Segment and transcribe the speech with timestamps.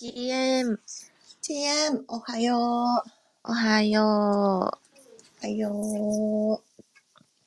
[0.00, 0.78] GM、
[1.42, 2.60] TM、おはよう。
[2.60, 3.04] お
[3.44, 4.72] おはよ
[5.42, 6.64] はよう。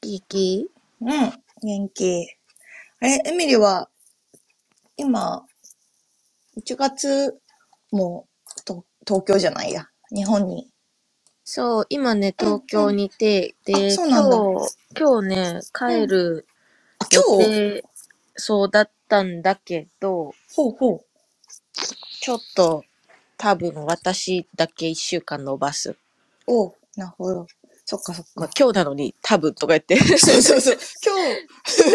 [0.02, 0.72] 元気？
[1.02, 1.06] う。
[1.06, 2.28] うん、元気。
[3.02, 3.90] あれ、エミリは、
[4.98, 5.46] 今、
[6.58, 7.40] 1月
[7.92, 8.28] も
[8.66, 9.90] と東京じゃないや。
[10.12, 10.70] 日本に。
[11.46, 12.98] そう、今ね、うん、東京うん。
[12.98, 13.56] にいて、
[14.06, 14.38] うなんだ。
[14.38, 16.06] 今日、今日ね、うん。
[16.06, 16.48] 帰る
[17.00, 17.50] あ、予今日？
[17.50, 17.86] 定、
[18.36, 21.06] そうだったんだけど、ほうほう。
[22.24, 22.86] ちょっと、
[23.38, 25.98] 多分私だけ一週間伸ばす。
[26.48, 27.48] おう、なるほど。
[27.86, 28.54] そっかそっまあ、か。
[28.58, 30.78] 今日なのに多分とか言ってそうそうそう。
[31.04, 31.16] 今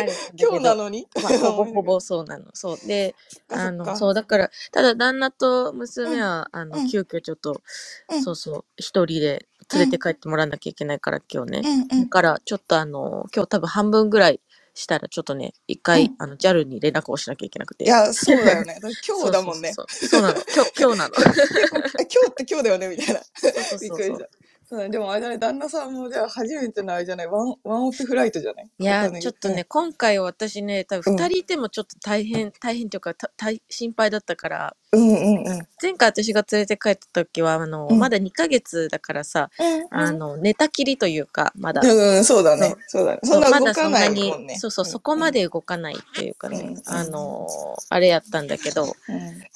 [0.00, 1.08] あ日、今日なのに？
[1.22, 1.82] まあ、ほぼほ。
[1.82, 2.46] ぼそうなの。
[2.54, 2.78] そう。
[2.86, 3.16] で、
[3.50, 3.96] あの。
[3.96, 5.72] そう、だから、ただ旦那と
[6.04, 7.62] うん、娘は、あの、うん、急遽ちょっと、
[8.10, 11.62] うん、そうそう、一人でうん、連れて帰ってもらわなきゃいけないから、今日ね。
[11.64, 14.40] うん、うん、だから、ちょっとあの、今日多分半分ぐらい
[14.78, 16.14] したら、ちょっとね、一う回、ん。
[16.18, 17.84] あの、JAL に連絡をしなきゃいけなくて。
[17.84, 18.78] いや、そうだよね。
[18.80, 19.72] 今そうそう日だもんね。
[19.74, 20.08] そうそう。
[20.08, 20.34] そうなの。
[20.54, 21.14] 今日、今日なの。
[21.18, 23.22] 今日って今日だよねみたいな。
[23.34, 23.80] そうそうそうそう。
[23.80, 24.28] びっくりした。
[24.70, 28.68] そうでもあれだね、旦那さんもじゃあ初めてのあれじゃない、ワン、ワンオペフライトじゃない？
[28.78, 29.10] いや。
[29.10, 31.18] ちょっとね、今回私ね、多分うん。
[31.18, 35.68] 二人いてもちょっと大変、大変というか、た大心配だったから、うんうんうん。
[35.80, 37.98] 前回私が連れて帰った時は、あの、うん。
[37.98, 39.86] まだ2ヶ月だからさ、うんうん。
[39.90, 42.76] あの、寝たきりというか、まだ、うん、そうだそう、ね。
[42.88, 43.20] そうだね。
[43.24, 44.56] そんな動かなないに、もんね。
[44.58, 45.20] そうそう、うんそこうん。
[45.20, 47.10] まで動かないっていうかうね、んあうん。
[47.10, 48.92] のーあれやったんだけど、うん。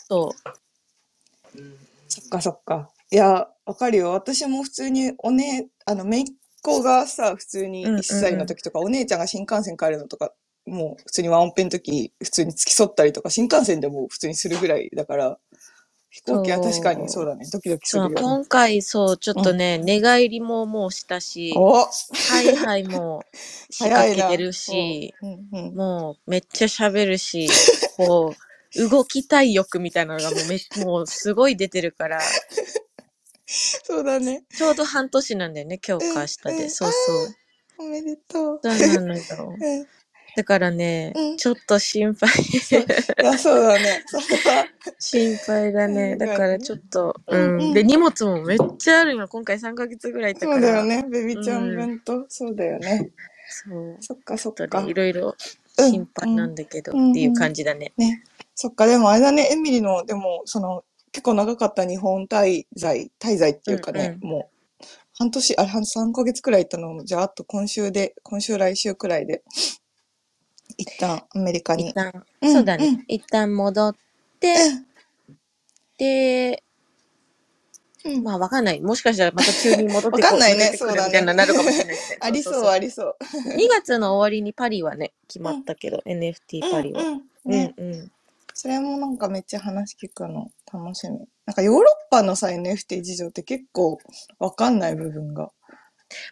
[0.08, 0.34] そ
[2.08, 2.88] そっかそっか。
[3.12, 4.12] いや、わかるよ。
[4.12, 6.24] 私も普通におね、あの、姪っ
[6.62, 10.34] 子がさ、普通う、にうん1歳うんの時とか、お姉ちゃんが新幹線帰るのとか、
[10.66, 15.38] もう普通にワンオペの時、普通に付き添ったりとか、新幹線でも普通にするぐらいだから、
[16.10, 17.46] 飛行機は確かにそうだね。
[17.52, 18.22] ドキドキすそう、るよね。
[18.22, 19.44] 今回、そう、ちょっうん。
[19.44, 23.26] とね、寝返りももうしたし、おハイハイも
[23.70, 24.24] 仕掛早いな。
[24.24, 25.74] けてるおし、うんうん。
[25.74, 27.62] もうめっちゃ喋るし、
[27.96, 28.38] こ
[28.74, 32.40] う、動きたい欲みたいなのがもうめ、もうすごい出てるから、
[33.84, 34.44] そうだね。
[34.54, 36.64] ちょうど半年なんだよね、今日うんか明日で。
[36.64, 36.70] うん。
[36.70, 37.36] あそうそう。
[37.78, 38.60] あ、おめでとう。
[38.62, 39.60] そうなのよ。
[39.60, 39.88] うん
[40.36, 41.36] だからね、うん。
[41.36, 42.30] ちょっと心配。
[43.20, 44.04] いや、そうだね。
[44.98, 46.16] 心配だね。
[46.16, 46.58] だから。
[46.58, 47.72] ちょっと、ううん。
[47.72, 47.88] で、んうん。
[47.88, 49.28] 荷物もめっちゃあるよ。
[49.28, 50.62] 今回3ヶ月ぐらいいたそうから。
[50.62, 51.04] だよね。
[51.10, 51.76] ベビうちゃんん。
[51.76, 53.10] 分と、そうだよね。
[53.48, 53.98] そう。
[54.00, 54.94] そっかそっちょっとね、いか。
[54.94, 55.36] ろいろ
[55.78, 57.34] うん、心配う、なんんだけどうん、っていううん。
[57.34, 57.94] 感じだね。
[57.98, 58.24] ね。
[58.54, 64.28] そっか、でもあれだね、エミリの、でも、その、結構長かった日本滞在、滞在ってういうんかね、うん。
[64.28, 64.50] も
[64.80, 64.84] う、
[65.18, 69.42] 半年、あれ、半3ヶ月くらい行ったの、じゃあ、あと今週で、今週来週くらいで、
[70.78, 71.90] 一旦アメリカに。
[71.90, 72.86] 一旦、うん、そうだね。
[72.86, 73.96] うん、一旦戻っ
[74.40, 74.56] て、
[75.98, 76.62] で、
[78.04, 78.24] うん。
[78.24, 78.80] まあわかんない。
[78.80, 81.06] もしかしたらまた急に戻っわてこ、かんないね、そうだね。
[81.06, 82.18] みたいななるかもしれないしね。
[82.20, 82.64] ありそう。
[82.68, 83.16] ありそう。
[83.56, 87.02] 2月の終わりにパリはね、決まうん、ったけど、NFT うん、パリは。
[87.02, 87.12] うん。
[87.12, 87.74] うんね。
[87.76, 88.12] うん。
[88.54, 91.18] それもなんかめっちゃ話聞くの楽しみ。
[91.46, 93.98] なんかヨーロッパのさ、NFT 事情って結構
[94.38, 95.50] わかんない部分が。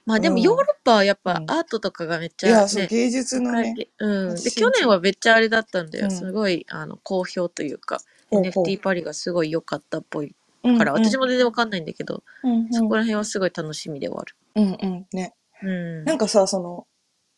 [0.06, 0.66] まあうでもヨーロん。
[0.66, 1.46] ッパはやっうん。
[1.46, 3.74] ぱアートとかがめっちいや、そう、ゃね、芸術のね。
[3.98, 4.34] うん。
[4.36, 4.50] で。
[4.50, 6.04] 去年はめっちゃあれだったんだよ。
[6.04, 6.10] うん。
[6.10, 7.98] すごい、あの、好評というか、
[8.30, 10.34] ほうほ NFT パリがすごい良かったっぽい
[10.78, 10.96] から、う。
[10.96, 11.10] うんうん。
[11.10, 12.72] 私も全然わかんないんだけど、うんうん。
[12.72, 14.34] そこら辺はすごい楽しみではある。
[14.56, 15.06] うんうん。
[15.12, 15.34] ね。
[15.62, 16.04] うん。
[16.04, 16.86] なんかさ、その、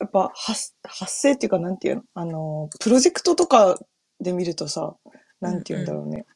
[0.01, 2.03] やっぱ発、発生っていうか、なんていうの？
[2.15, 3.79] あの、プロジェクトとか
[4.21, 4.97] で見るとさ、
[5.43, 6.27] うんなんていうんだうろうね。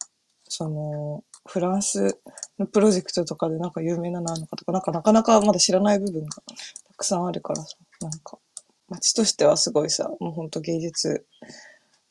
[0.48, 2.18] その、フランス
[2.58, 6.42] のプロジェクトとかでなんか有名なのあるのかとか、なんかなかなかまだ知らない部分が
[6.88, 8.38] たくさんあるからさ、なんか、
[8.88, 11.26] 街としてはすごいさ、もうほんと芸術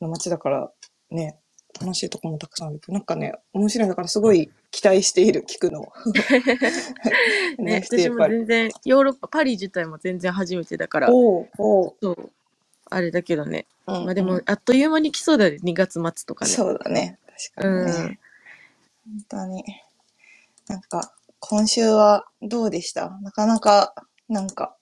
[0.01, 0.71] の街だから、
[1.11, 1.37] ね、
[1.79, 5.81] 楽しいとこもたくさんあるけど、なんかね、面白いだからすごい期待している、聞くの。
[5.81, 5.83] ん。
[7.63, 8.27] ね、私も。
[8.27, 11.93] 全然、ヨーロッパ、パリ自体も全然初めてだから、おう、おう。
[12.01, 12.31] そう、
[12.89, 13.65] あれだけどね。
[13.87, 14.43] うんまあでも、うん。
[14.45, 15.57] あっという間に来そうだね。
[15.63, 16.51] 2月末とかね。
[16.51, 17.19] そうだね。
[17.55, 18.19] 確かにうん。
[19.05, 19.25] ね。
[19.29, 19.63] 本当に。
[20.67, 23.09] なんか、今週はどうでした？
[23.21, 23.93] なかなか、
[24.27, 24.75] なんか、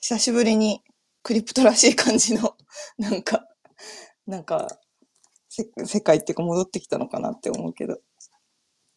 [0.00, 0.82] 久しぶりに
[1.22, 2.56] クリプトらしい感じの、
[2.98, 3.46] なんか、
[4.26, 4.68] なんか、
[5.48, 8.00] せ世界っていうか戻ってきたのかなって思うけど。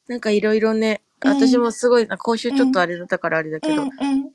[0.07, 4.33] なんかいろいろね、うん、私もすごい、あ今週うん、ちょっとあれだったからあれだけど、うん、うん、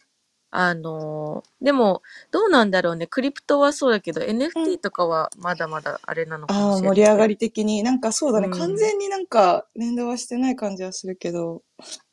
[0.55, 3.07] あのーでも、どうなんだろうね。
[3.07, 4.79] クリプトはそうだけど、う NFT ん。
[4.79, 7.83] とかはまだまだあれなのかもああ、しれないり上がり的に。
[7.83, 8.49] なんかそうだうね。
[8.51, 8.77] 完ん。
[8.77, 11.63] 全になんか連動はしてない感じはするけど、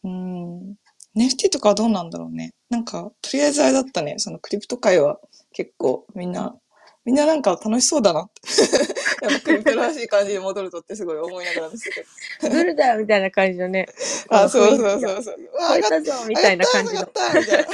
[0.04, 0.76] うん。
[1.18, 2.54] NFT とかはどうなんだろうね。
[2.70, 4.16] なんか、とりあえずあれだったね。
[4.20, 5.20] そのクリプト界は
[5.52, 6.56] 結構みんな、
[7.04, 8.42] みんななんか楽しそうだなって。
[9.26, 12.02] やっぱクリプトらしい感じに戻るとってすごい思いながらですけ
[12.48, 12.50] ど。
[12.56, 13.88] ブルだみたいな感じのね、
[14.30, 15.36] こ あ、のそうそうそうそう。
[15.52, 17.06] うわ、超え上がったぞみたいな感じの。
[17.08, 17.68] た上がったみたいな。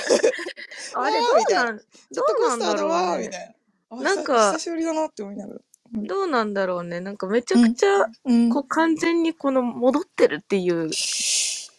[0.93, 1.27] あれ、ど。
[1.27, 3.29] うなん、どジェットコーうなんだスターだわーみろうね。
[3.29, 4.13] たいな。
[4.13, 5.59] ん久、か、久しぶりだなって思いながら。
[5.93, 6.99] どうなんだろうね。
[6.99, 8.49] なんかめちゃくちゃ、うん。
[8.49, 10.89] こう完全にこの戻ってるっていう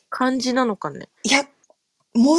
[0.09, 1.09] 感じなのかね。
[1.25, 1.47] いや、
[2.15, 2.39] 戻っ、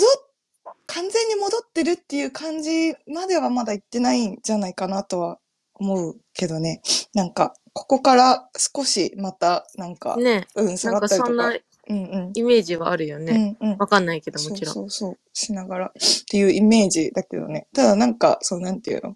[0.88, 5.40] 完全に戻ってるっていう感じまではまだ行ってないんじゃないかなとは
[5.76, 6.82] 思うけどね。
[7.14, 10.48] なんか、ここから少しまた、なんか、ね。
[10.56, 11.28] うん、下なんかがったりとか。
[11.28, 11.58] そんな
[11.90, 12.32] うんうん。
[12.34, 13.58] イメージはあるよね。
[13.62, 13.78] うんうん。
[13.78, 14.74] わかんないけどもそうちろん。
[14.74, 15.92] そうそう、しながらっ
[16.30, 17.68] ていうイメージだけどね。
[17.74, 19.16] ただなんか、そうなんていうの？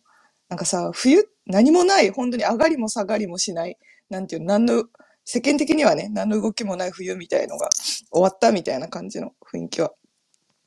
[0.50, 3.78] なんかさ、冬、何もない、本当に上がりも下がりもしない、
[4.10, 4.86] なんていうの、何の、
[5.24, 7.70] 世間的にはね、何の動きもない冬みたいのが
[8.12, 9.94] 終わったみたいな感じの雰囲気は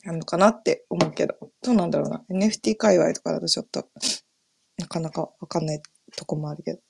[0.06, 3.86] あるのかなって思うけど、どうなんだろうな？NFT 界隈とかだとちょっと、
[4.78, 5.82] なかなかわかんない
[6.16, 6.80] とこもあるけど。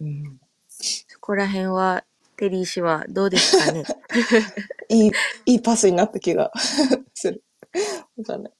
[0.00, 0.38] うん。
[0.68, 2.04] そこら辺は、
[2.36, 3.84] テリー氏はどうですかね？
[4.90, 5.12] いい、
[5.46, 6.52] いいパスになった気が
[7.14, 7.42] する。
[8.18, 8.52] わかんない。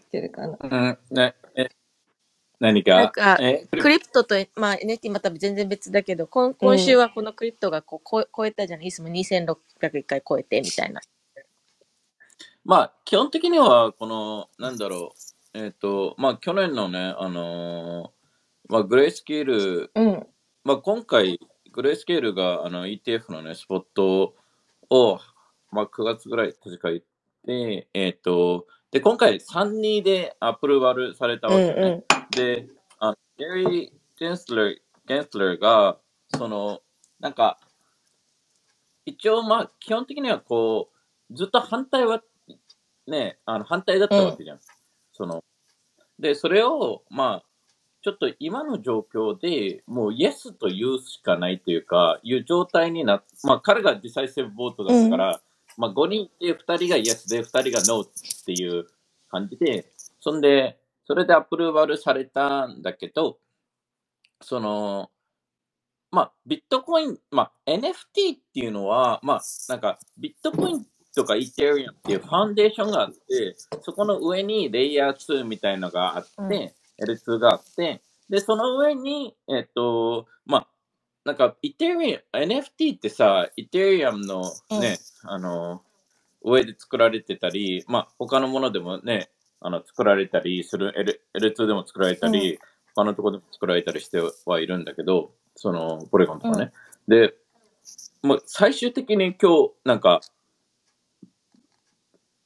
[0.00, 0.56] いけるかな？
[0.60, 1.68] うん、ね、え、
[2.60, 8.86] 何か、なんか、え、クリプトと、まあ NFT また全然別だけど、今今週はこのクリプトがこう超え超えたじゃない？
[8.88, 11.00] いつも2601回超えてみたいな。
[12.64, 15.14] まあ、基本的には、この、なんだろ
[15.54, 20.26] う、えっ、と、まあ、去年のね、あのーまあ、グレースケール、うん。
[20.70, 21.40] まあ、今回、
[21.72, 24.36] グレースケールが、あの、ETF のね、スポット
[24.88, 25.18] を、
[25.72, 27.06] まあ、9月ぐらい確か行っ
[27.44, 31.82] て、えっ、と、で、今回3人でアプローバルされたわけよね。
[31.82, 32.68] うんで、
[33.00, 34.76] あゲリー・ゲンスラー、
[35.06, 35.98] ゲンスラーが、
[36.36, 36.82] その、
[37.18, 37.58] なんか、
[39.06, 40.92] 一応、まあ、基本的にはこ
[41.28, 42.22] う、ずっと反対は、
[43.08, 44.60] ね、あの反対だったわけじゃん。
[45.10, 45.42] その、
[46.20, 47.49] で、それを、まあ、
[48.02, 55.40] ちょっと今の状況でもうイエスと言うしかないというか、いう状態になっまあ彼がディサイセブボートだったから、
[55.76, 58.86] まあ5人で2人がイエスで2人がノーっていう
[59.28, 59.86] 感じで、
[60.20, 63.38] そんで、それでアプローバルされたんだけど、
[64.42, 65.10] その、
[66.10, 67.94] まあ、ビットコイン、まあ、NFT っ
[68.52, 80.66] ていうのは、まあ、なんか、ビットコインとかイーテリアムっていうファンデーションがあって、そこの上にレイヤー2みたいのがあって、うん L2 があって、で、その上に、えっと、まあ、
[81.24, 85.82] なんか、イテリアム、NFT ってさ、イテリアムのね、あの、
[86.42, 89.30] 上で作られてたり、まあ、他のものでもね、
[89.60, 92.58] あの、作られたりする、L、L2 でも作られたり、
[92.94, 96.72] 他のところでも作られたりしてはいるんだけど、その、ポレゴンとかね。
[97.08, 97.34] で、
[98.22, 100.20] もう最終的に今日、なんか、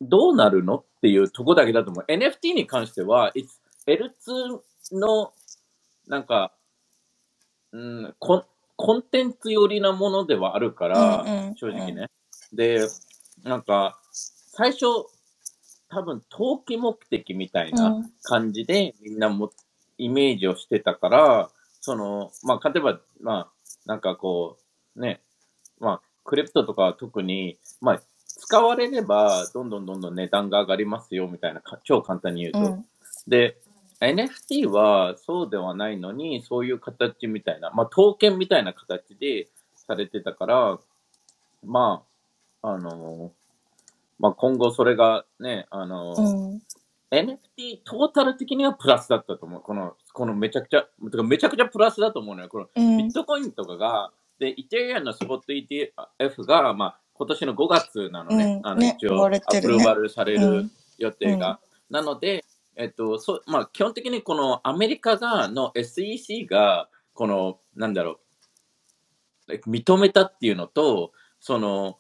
[0.01, 2.05] どうなるのっていうとこだけだと思う。
[2.11, 4.61] NFT に関しては、it's L2
[4.93, 5.33] の、
[6.07, 6.53] なんか、
[7.73, 8.45] うん、コン
[8.77, 12.09] コンテンツ寄りなものではあるから、うんうん正直ね。
[12.53, 12.87] で、
[13.43, 14.87] なんか、最初、
[15.89, 19.53] 多分、投機目的みたいなうん感じで、みんなも、
[19.97, 23.53] イメージをしてたから、その、まあ、例えば、まあ、
[23.87, 24.59] なんかこ
[24.97, 25.21] う、ね、
[25.79, 32.59] まあ、クリプトとかは特に、まあ、使われれば、どんどんどんどん値段が上がりますよ、みたいな、か超簡単に言うと。
[32.59, 32.87] うん
[33.27, 33.57] で、
[34.05, 40.79] NFT はそうではないのに、そういう形みたいな、まあ、刀剣みたいな形でされてたから、
[41.65, 42.03] ま
[42.63, 43.33] あ、あの、
[44.19, 46.21] まあ、今後それがね、あの、う
[46.55, 46.63] ん。
[47.11, 49.61] NFT トータル的にはプラスだったと思う。
[49.61, 52.49] この、このめちゃくちゃ、てかめちゃくちゃプラスだと思うのよ。
[52.49, 58.61] このうんビットコインとかが、で、イテリアンのスポット ETF が、まあ、今年の5月なのね。
[58.65, 61.61] あの、うんね一応、アプローバルされうるん予定が。
[61.91, 62.45] なので、
[62.77, 68.19] えっと、そう、まあ、基本的にこのアメリカが、の SEC が、この、なんだろ
[69.49, 71.99] う、認めたっていうのと、その、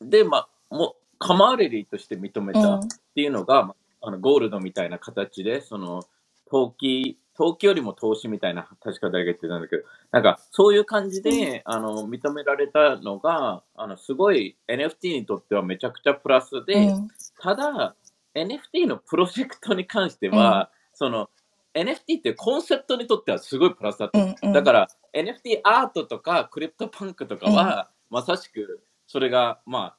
[0.00, 2.80] で、まあ、もう、カマーレリーとして認めたっ
[3.14, 6.04] ていうのが、まああのゴールドみたいな形で、その、
[6.50, 17.08] 投機、投機よりも投資みたいな、確か誰が言ってたんだけど、なんか、そういう感じで、あの、認められたのが、あの、すごい NFT にとってはめちゃくちゃプラスで、うん。
[17.40, 17.94] ただ、
[18.42, 21.30] NFT のプロジェクトに関しては、その、
[21.74, 24.18] NFT ってコンセプトにとってはすごいプラスだった。
[24.18, 24.26] う。
[24.26, 24.52] んうん。
[24.52, 29.96] だから、NFT アートとか、 CryptoPunks とかは、まさしく、それが、まあ、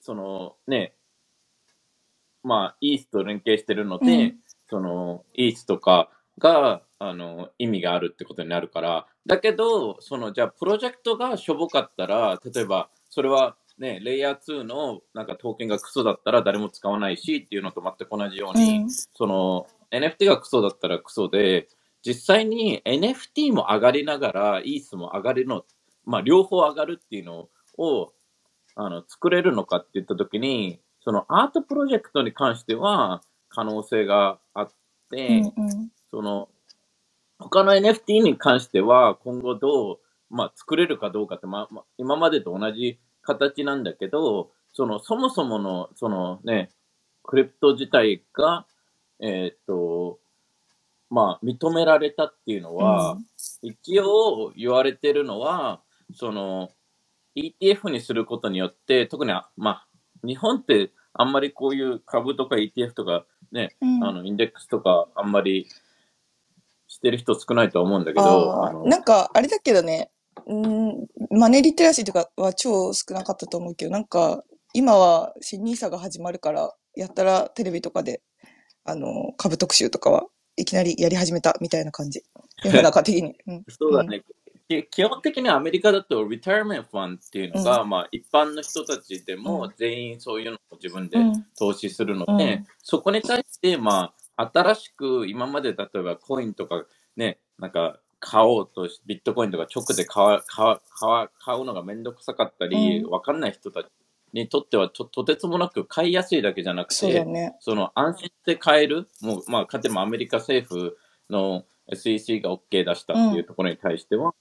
[0.00, 0.94] その、ね、
[2.42, 4.38] まあ、 ETH と連携してるので、うん。
[4.68, 18.90] その、 ETH とかが、あの、意味があるってことになるから、だけど、その、じゃあ、プロジェクトがしょぼかったら、例えば、それは、ね、レイヤー2のなんかトークンがクソだったら誰も使わないしっていうのと全く同じように、うん。
[18.90, 21.66] その NFT がクソだったらクソで、
[22.04, 25.64] 実際に NFT も上がりながら、イースも上がるの、
[26.04, 28.12] まあ両方上がるっていうのを
[28.74, 34.70] あの作れるのかって言ったときに、そのアートプロジェクトに関しては可能性があっ
[35.10, 35.88] て、うんうん。
[36.10, 36.50] その、
[37.38, 43.00] 他の NFT に関しては今後どう、まあ、作れるかどうかって、まあ、まあ今までと同じ
[43.34, 46.70] 形なんだけど、その、そもそもの、そのね、
[47.22, 48.66] クリプト自体が、
[49.20, 50.18] えーっと、
[51.10, 53.26] まあ、認められたっていうのうは、ん。
[53.62, 55.80] 一応言われてるのは、
[56.14, 56.70] その、
[57.36, 59.88] ETF にすることによって、特にあ、まあ、
[60.26, 64.04] 日本ってあんまりこういう株とか ETF とかね、うん。
[64.04, 65.68] あの、インデックスとかあんまり
[66.86, 70.10] してる人少ないとは思うんだけど、なんか、あれだけどね、
[70.46, 78.22] うん、マネーリテラシーとかは超少なかったと思うけど、なんか、今は新ニーサが始まるから、やったらテレビとかで、
[78.84, 80.24] あの、株特集とかは
[80.56, 82.22] いきなりやり始めたみたいな感じ。
[82.64, 83.36] 世の中的に。
[83.46, 83.54] うん。
[83.54, 83.64] うん。
[83.68, 84.22] そうだね。
[84.68, 87.64] き基本的にアメリカだと、リタイアメントファンっていううん。
[87.64, 89.74] のが、まあ、一般の人たちでうもん。
[89.76, 91.46] 全員そういうのを自分でうん。
[91.58, 92.66] 投資するのうで、ん。
[92.82, 96.84] そこに対して、まあ、新しく今まで例えばコインとか
[97.16, 103.08] ね、なんか買おうとし、ビットコインとか直で買う買う買う買うのがめんどくさかったうり、ん。
[103.10, 103.86] わかんない人たち
[104.32, 107.56] にとってはととてつもなく買いやすいだけじゃなくて、そうだね。
[107.60, 110.96] その安心して買える、もう、まあ、かつてもアメリカ政府
[111.28, 113.16] の SEC が OK 出したう。
[113.16, 114.32] っていうんところに対しては、っ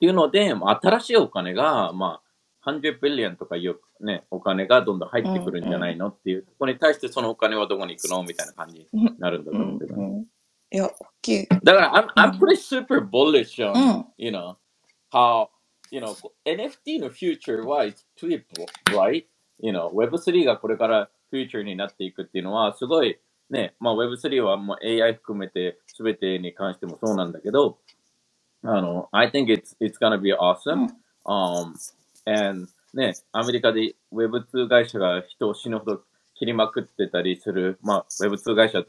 [0.00, 2.20] ていうので、まあ新しいお金が、ま
[2.64, 5.54] あ、100ビリオンとかいうね、お金がどんどん入うってくん。
[5.54, 5.98] るんじゃないうん。
[5.98, 8.22] のっていうところに対して、そのお金はどこに行くの？
[8.24, 9.16] みたいな感じにうん。
[9.18, 9.58] なるんだうん。
[9.58, 9.94] と思うけど。
[9.94, 10.26] うん。
[10.70, 11.48] いや、大きい。
[11.62, 12.38] だから、I'm, う I'm ん。
[12.38, 14.06] pretty super bullish う on, ん。
[14.18, 14.56] you know,
[15.12, 15.48] how,
[15.90, 18.42] you know, NFT の future は it's pretty
[18.84, 19.26] bright.
[19.60, 23.18] You know, Web3 がこれから future になっていくっていうのは、すごい、
[23.50, 27.78] ね、まあ Web3 はもう AI 含めて全てに関してもそうなんだけど、
[28.62, 30.86] あの、I think it's, it's gonna be う awesome.
[30.86, 30.96] ん。
[31.24, 31.74] Um,
[32.26, 36.02] and ね、アメリカで Web2 会社が人を死ぬほど
[36.34, 38.82] 切りまくってたりする、まあ Web2 会社、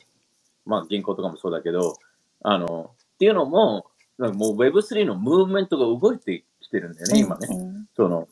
[0.70, 1.98] まあ銀行とかもそうだけど、
[2.42, 7.26] あの、っていうのも、なんかもう Web3 のムーブメントが動いてきてるんだよね、うん。
[7.26, 7.48] 今ね。
[7.50, 7.86] うん。
[7.96, 8.26] その、っ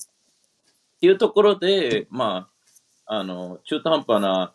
[0.99, 2.49] ていうところで、ま
[3.05, 4.53] あ、あの、中途半端な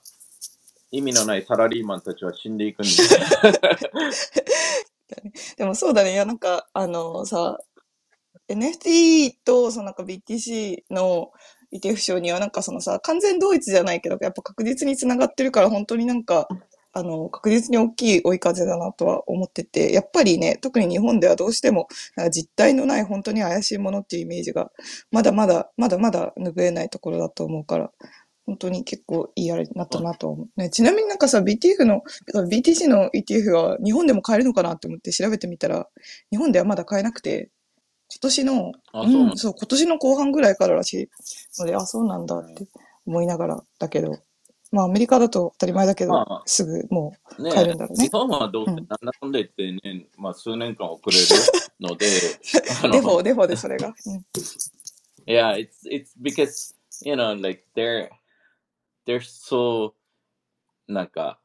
[0.90, 2.90] 意味のないサラリーマンたちは死んでいくんで。
[5.56, 6.12] でもそうだね。
[6.12, 7.58] いや、なんか、あのさ、
[8.48, 11.32] NFT とそのなんか BTC の
[11.72, 16.48] ETF 賞にはなんかそのさ、完全同一じゃないけど、やっぱ確実につながってるから、本当になんか、
[16.94, 21.88] あの、確実に大きい追い風だなとは思ってて、やっぱりね、特に日本ではどうしても、
[22.30, 24.70] 実体のない本当に怪しいものっていうイメージが、
[25.10, 27.90] まだまだ、まだまだ拭えないところだと思うから、
[28.44, 30.60] 本当に結構いいあれになったなと思う。
[30.60, 32.02] ね、ちなみになんかさ、BTF の、
[32.34, 35.88] BTC の ETF は日本でも買えるのかなって思って調べてみたら、
[36.30, 37.50] 日本ではまだ買えなくて、
[38.12, 41.08] 今年の、あ、う、んそう、今年の後半ぐらいかららし
[41.56, 42.66] いので、あ、そうなんだって
[43.06, 44.18] 思いながらだけど、
[44.72, 48.04] まあアメリカだと当たり前だけど、ますぐもあ、う買えるね、んだろうね。
[48.06, 48.76] 日本はどうせうん。
[48.76, 51.22] なんだかんだ言ってね、まあ数年間遅れる
[51.80, 52.06] ので、
[52.82, 53.94] あデフォ、の、デフォでそれが。
[54.06, 54.24] うん。
[55.26, 58.08] yeah, it's, it's because, you know, like they're,
[59.06, 59.92] they're so,
[60.88, 61.38] なんか、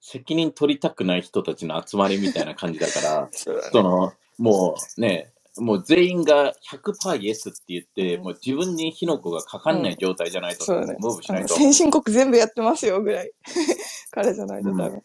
[0.00, 3.68] 責任取りたくない人たちの集まりみたいな感じだから、 そうだね。
[3.72, 8.22] その、もうね、もう全員が100%イエスって言っうて、ん。
[8.22, 9.80] もう自分に火の粉がかかうん。
[9.80, 10.96] んない状態じゃないとそうだね。
[11.00, 11.54] ムーブしないと。
[11.54, 13.30] 先進国全部やってますよぐらい。
[14.12, 14.78] 彼じゃないとうん。
[14.78, 15.02] 多分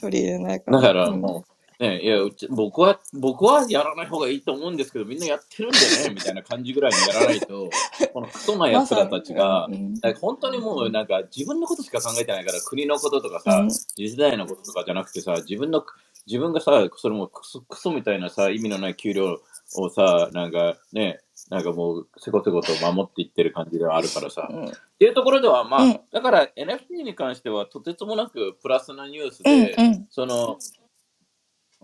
[0.00, 0.80] 取り入れないから。
[0.80, 1.20] だからうん。
[1.20, 7.68] もう、ね、いや、うち、僕は、僕はやらない方がいいと思うんですけど、みんなやってるんでね、 みたいな感じぐらいにやらないと、
[8.12, 9.08] このクソなま奴ら。
[9.08, 9.94] たちが、 うん。
[10.20, 13.70] 本当にもうなんか自分のことしか考えてないから、国のこととかうさ、ん。
[13.70, 15.84] 次世代のこととかじゃなくてさ、自分の、
[16.26, 19.40] 自分がさ、それもクソ、クソみたいなさ、意味のない給料
[19.74, 24.48] をさ、なんかね、なんかもう、せこせこと守っていってる感じではあるからさ。
[24.50, 24.64] うん。
[24.66, 26.00] っていうところでは、まあ、うん。
[26.12, 29.64] だから NFT に関してはとてつもなくプラスなニュースうん。
[29.64, 30.06] で、うん。
[30.10, 30.58] その、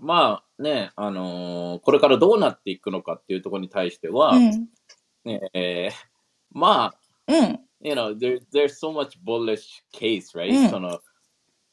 [0.01, 4.69] まあね、あのーこれからどうなっていくのかっていうところに対してうは、ん。
[5.25, 5.95] ねえー
[6.53, 7.61] まあ、うん。
[7.83, 10.67] you know, there, there's so much bullish case, う right?
[10.67, 10.71] ん。
[10.71, 11.01] その、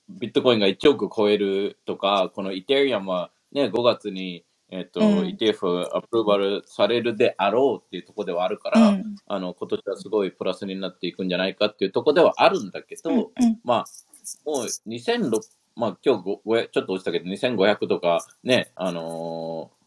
[0.09, 9.15] ビットコインが1億超えるとか、このイテリアムはね、5月に、えっと、うん ETF アプローバルされるであろうっていうところではあるかうら、ん。
[9.27, 13.15] あの、今年はすごいプラスになっていくんじゃないかっていうところではあるんだけうん。
[13.15, 13.59] ど、うん。
[13.63, 13.85] まあ、
[14.45, 15.41] もう2006、
[15.75, 19.77] まあ今日ごちょっと落ちたけど、2500とかね、あのー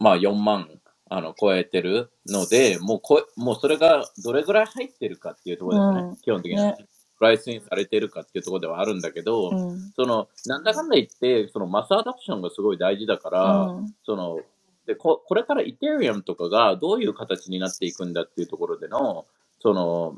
[0.00, 0.68] まあ4万
[1.10, 3.00] あの超えてるので、も
[3.36, 6.16] うもうそれがどれぐらい入ってるかっていうところですね、うん。
[6.16, 6.64] 基本的には。
[6.76, 6.76] ね。
[7.18, 9.92] プライスインされてるかっていうところではあるんだけど、うん。
[9.96, 13.94] その、なんだかんだ言って、そのマスアダプションがすごい大事だかうら、ん。
[14.04, 14.40] その、
[14.86, 19.26] でここれからイテリアムとかがどういう形になっていくんだっていうところでの、
[19.60, 20.16] その、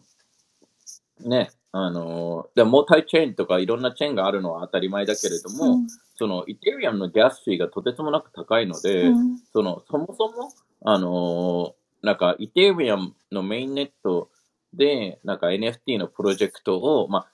[1.21, 5.87] ね、あの、でモータイチェーンとかいろんなチェーンがあるのは当たり前だけれどうも、ん。
[6.17, 9.39] その、イテリアムのギャスフィーがとてつもなく高いのうで、ん。
[9.53, 10.53] その、そもそも、
[10.85, 14.31] あの、なんか、イテリアムのメインネット
[14.75, 17.33] で、なんか NFT のプロジェクトを、まあ、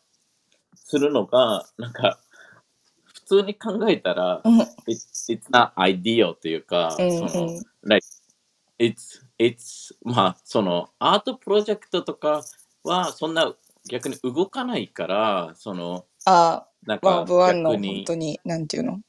[0.75, 2.19] するのが、なんか、
[3.05, 4.61] 普通に考えたら、うん。
[4.87, 7.19] it's, it's not ideal というか、うん。
[7.19, 8.07] その、like,
[8.79, 12.43] it's, it's, まあ、その、アートプロジェクトとか
[12.85, 13.55] は、そんな
[13.89, 19.01] 逆に動かないから、その、あなんあ、ワンオかブワンの逆に、本当に、なんていうの？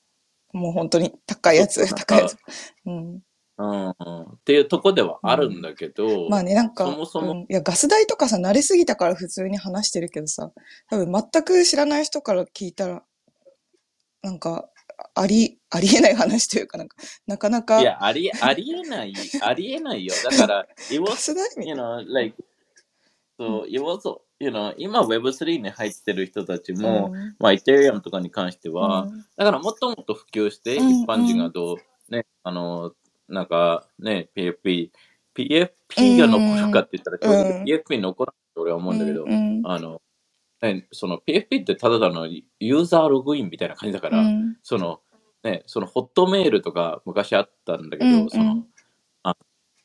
[0.53, 2.37] もう本当に高いやつ、高いやつ。
[2.85, 3.21] うん。
[3.57, 4.21] うん、うん。
[4.23, 10.51] っていうとこではあるんだけど、まあね、なんか、そもそもうん、いや、ガス代とかさ、慣れすぎたから普通に話してるけどさ、
[10.89, 13.03] 多分全く知らない人から聞いたら、
[14.21, 14.69] なんか、
[15.15, 20.13] あり、ありえない話というか、なんか、なかなかい、や、あり、ありえない、ありえないよ。
[20.23, 22.35] だから、it ガ was, you know, like,
[23.39, 27.35] so, it was, you know, 今 Web3 に入ってる人たちも、うん。
[27.39, 29.25] まあ、イテリアムとかに関してうは、ん。
[29.35, 30.89] だからもっともっと普及して、うん。
[31.03, 31.77] 一般人がどう、
[32.11, 32.93] ね、あの、
[33.27, 34.91] なんか、ね、PFP、
[35.35, 40.01] PFP が残るかって言ったら、PFP 残らないと俺は思うんだけど、うんあの、
[40.61, 44.57] ね、その PFP ってただ単のユーザーログインみたいな感じだから、うん。
[44.63, 45.01] その、
[45.43, 48.63] ね、そのホットメールとか昔あったんだけど、うんその、
[49.23, 49.35] あ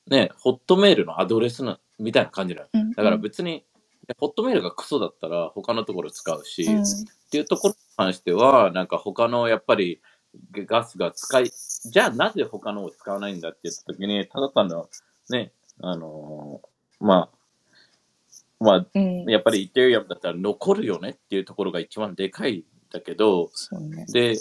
[0.08, 2.68] ね、ホットメールのアドレスなみたいな感じなの。
[2.72, 3.64] うんだから別に、
[4.18, 6.82] ホットメールがクソだったら他のところ使うし、うん。
[6.82, 6.86] っ
[7.30, 10.00] ていうところに関しては、なんか他のやっぱり
[10.52, 11.50] ガスが使い、
[11.84, 14.88] じゃあなぜ他のを使わないんだって言ったときに、ただ単の、
[15.30, 16.72] ね、あのー
[17.02, 24.06] まあ、まあ、うんやっぱりイテリアムだったら残るよねっていうところが一番でかいんだけど、そうね。
[24.12, 24.36] で、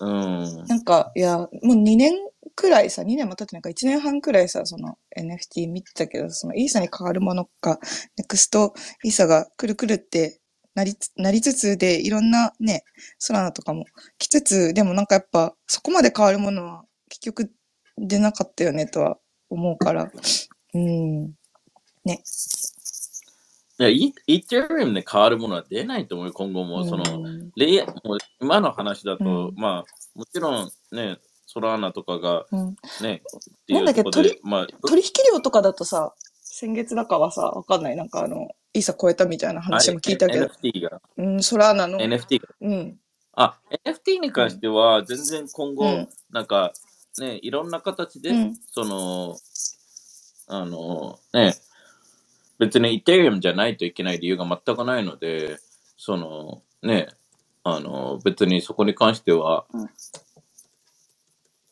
[0.00, 2.12] うん、なんか、いや、もう2年
[2.54, 7.78] くらいさ、2年も経ってないか、1年半くらいさ、その NFT 見てたけど、そのイーサに変わるものか、
[8.18, 10.40] ネクストイーサがくるくるって
[10.76, 12.84] なりつ、なりつつで、いろんなね、
[13.18, 13.86] ソラナとかも
[14.18, 17.50] 来つつ、でもなんかやっぱ、そこまで変わるものは結局
[17.96, 19.18] 出なかったよねとは
[19.48, 20.12] 思うから、
[20.74, 21.28] うん。
[22.04, 22.22] ね。
[23.78, 26.84] いや、イイテリアムで変わるものは出ないと思うよ、今後も。
[26.84, 29.84] その、うんレイもう今の話だと、うんまあ、
[30.14, 32.76] もちろんね、ソラーナとかがうん。
[33.00, 36.12] ね、っていなんだっけ取、まあ、取引量とかだとさ、
[36.42, 37.96] 先月だかはさ、わかんない。
[37.96, 42.48] なんかあの、イーサ超えたみたいな話も聞いたけど、NFT が、うん、ソラーナの、NFT が。
[42.60, 42.98] うん、
[43.32, 46.08] あ、NFT に関しては、全然今後、うん。
[46.30, 46.72] なんか、
[47.18, 48.54] ね、いろんな形で、うん。
[48.70, 49.36] その、
[50.48, 51.54] あの、ね、
[52.58, 55.58] 別にイテリアムじゃないといけない理由が全くないので、
[55.96, 57.08] その、ね、
[57.64, 59.90] あの、別にそこに関してはうん、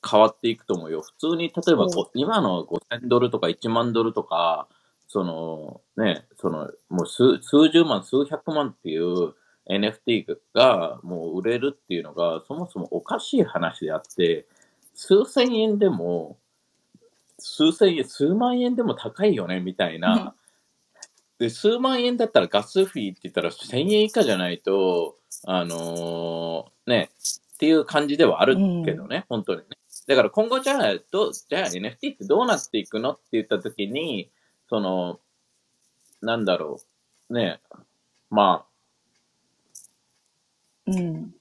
[0.08, 1.02] 変わっていくと思うよ。
[1.02, 4.68] 普通に、例えば今の5000ドルとか1万ドルとか、
[5.14, 9.35] その、ね、その、もう数数十万、数百万っていう
[9.70, 14.48] NFT がもう売れるっていうのが、そもそもおかしい話であって、
[14.92, 16.37] 数千円でも、
[17.38, 20.35] 数千円、数万円でも高いよね、みたいな。
[21.38, 27.11] で、数万円だったらガスフィーって言ったら1000円以下じゃないと、あのーね、
[27.55, 29.66] っていう感じではあるけどね、本当にね。
[30.09, 34.33] だから今後じゃあ、どう、じゃあ NFT ってどうなっていくのって言ったときに、
[34.68, 35.20] その、
[36.20, 36.81] なんだろ
[37.31, 37.61] う、ね、
[38.31, 38.64] ま
[40.87, 41.35] うん、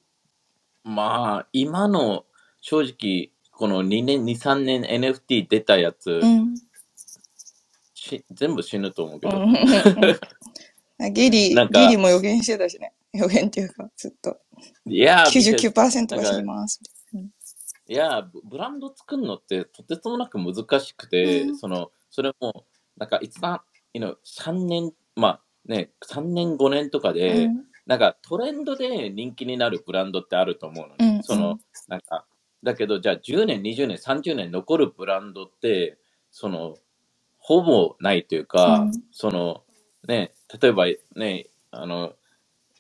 [0.86, 2.26] あ、まあ、今の
[2.62, 6.56] 正直、この2年、2、3年 NFT 出たやつ、うん。
[7.94, 11.14] し全部死ぬと思うけど、うん。
[11.14, 11.80] ゲリ、なんか。
[11.80, 12.94] ゲリも予言してたしね。
[13.14, 14.38] 予言っていうか、ずっと。
[14.86, 16.82] いや、99%が死にます。
[17.88, 21.58] いや、ブブランド作るのってとてつもなく難しくて、うん。
[21.58, 22.66] その、それも、
[22.98, 27.66] なんか、いつだ、you know、3年、まあね、3年、5年とかで、うん。
[27.86, 31.18] なんかトレンドで人気になるブランドってあると思うのね。
[31.18, 32.26] うんその、なんか、
[32.64, 35.98] だけど、じゃあ10年、20年、30年残るブランドって、
[36.32, 36.78] その、
[37.38, 38.92] ほぼないというか、うん。
[39.12, 39.64] その、
[40.08, 42.14] ね、例えばね、あの、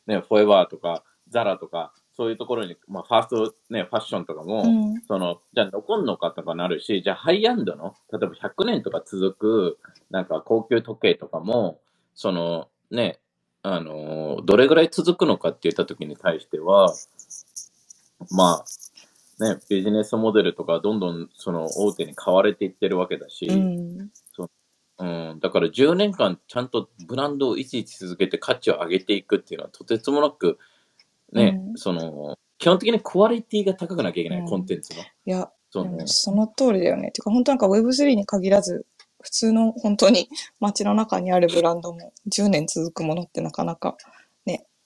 [0.08, 9.80] ね、フォエバーとか、ザラとか、そういうところに、まあ、ファースト、ね、ファッションとかも、うんその、じゃあ残んのかとかなるし、じゃあハイアンドの、例えば100年とか続く、
[10.12, 11.80] なんか高級時計とかも、
[12.14, 13.20] その、ね、
[13.64, 16.94] あのーどれぐらい続くのかって言った時に対しては、
[18.30, 18.64] ま
[19.40, 24.10] あ、ね、ビジネスモデルとかどんどんその大手に買われていってるわけだし、うん。
[25.00, 30.60] うん、だから10年間ちゃんとブランドを維持し続けて価値を上げていくっていうのはとてつもなく、
[31.34, 35.02] ね、うんその、基本的にクオリティが高くなきゃいけない、うんコンテンツの。
[35.02, 37.12] いや、そのその通りだよね。
[37.12, 38.86] てか、本当なんか Web3 に限らず、
[39.22, 43.98] 普通の本当に 街の中にあるブランドも10年続くものってなかなか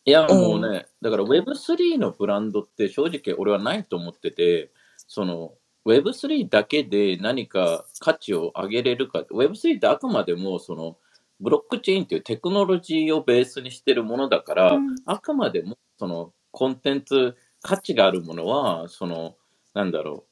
[0.07, 0.39] いや、うん。
[0.39, 4.71] もうね、だから Web3 のブランドって正直俺はないと思ってて、
[5.05, 5.51] その
[5.85, 10.95] Web3 だけで何か価値を上げれるか、Web3 ってあくまでもその
[11.39, 14.95] ブロックチェーンっていうテクノロジーをベースにしてるものだから、うん。
[15.05, 19.35] あくまでもそのコンテンツ、価値があるものは、その、
[19.73, 20.25] なんだろ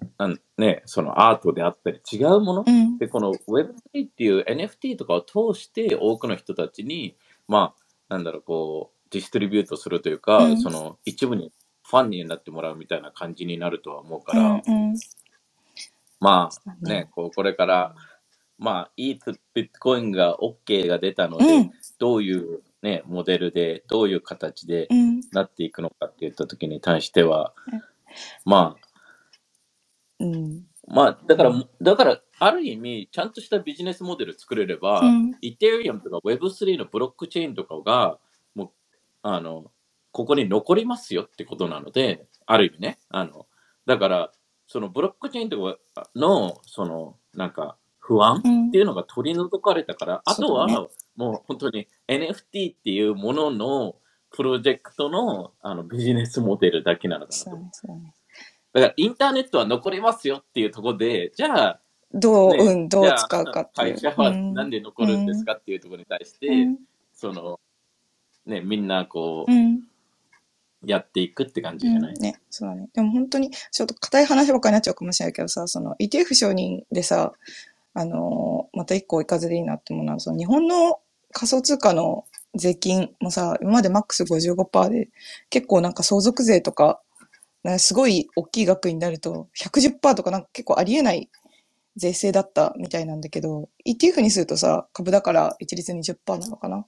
[0.00, 2.64] う、なんね、そのアートであったり違うもの？
[2.66, 2.98] うん。
[2.98, 7.16] で、この Web3 っていう NFT とかを通して多くの人たちに、
[7.48, 7.74] ま
[8.08, 14.62] あ、なんだろう、こう、ディストリビュートするというか、うんその一部にファンになってもらうみたいな感じになるとは思うかうら、ん。
[14.66, 14.94] うん。
[16.18, 17.94] まあねね。、こうこれから、
[18.58, 19.20] まあ、いい
[19.54, 21.72] ビットコインが OK が出たのうで、ん。
[21.98, 25.20] どういうね、モデルで、どういう形でうん。
[25.32, 27.52] なっていくのかって言った時に対しては、
[28.44, 28.86] まあ、
[30.20, 30.64] うん。
[30.88, 35.32] まあ、だから、だから、ある意味、ちゃんとしたビジネスモデル作れれば、うん。
[35.40, 38.18] イテリアムとか Web3 のブロックチェーンとかが、
[38.54, 38.70] もう、
[39.22, 39.70] あの、
[40.12, 42.98] ここに残りますよってことなので、ある意味ね。
[43.10, 43.46] あの、
[43.84, 44.32] だから、
[44.66, 50.68] そのブロックチェーンとかの、その、なんか、不安うんっていうのが取り除かれたから、あとは、
[51.16, 53.96] もう本当に NFT っていうものの
[54.30, 57.58] プロジェクトのあのビジネスモデルだけなのかなと。
[58.74, 61.80] だから、インターネットは残りますよっていうところで、じゃあ、
[62.12, 63.94] どう、ねうん、どう使うかっていう。
[63.94, 66.78] 会社はなんで残るんですかっていうところに対して、うん。
[67.12, 67.58] その、
[68.46, 69.80] ね、みんなこう、うん。
[70.84, 72.88] やっていくって感じじゃない、うん、ね、そうだね。
[72.92, 77.32] でも本当に、ちょっと硬い話ばっかりになっちゃうかもしれないけどさ、その ETF 承認でさ、
[77.98, 81.00] あのまた一個追い風でいいなって思うのは、その日本の
[81.32, 85.08] 仮想通貨の税金もさ、今までマックス55%で、
[85.48, 87.00] 結構なんか相続税とか、
[87.64, 91.30] かすごい大きい額になると110%とかなんか結構ありえない
[91.96, 96.84] 税制だったみたいなんだけど、ETF にするとさ、株だから一律20%なのかな？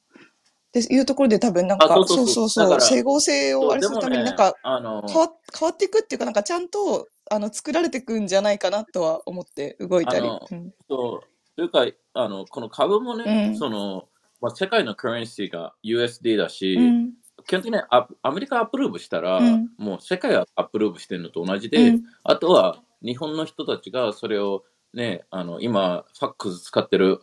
[0.68, 2.80] っていうところで多分なんか、あそうそうそう。
[2.80, 10.26] 整合性をあれするためになんか、あの、変わ変わっていくっていうか、なんかちゃんとあの作られていくんじゃないかなとは思って動いたり。
[10.26, 10.72] うん。
[10.88, 13.58] そうというか、あの、この株もね、うん。
[13.58, 14.08] その、
[14.40, 17.12] まあ、世界のカレンシーが USD だし、うん。
[17.46, 19.70] 基本的にアアメリカアプローブしたら、うん。
[19.78, 22.02] もう世界がアプローブしてるのと同じで、うん。
[22.24, 27.20] あとは日本の人たちがそれをね、あの、今、ファックス使ってる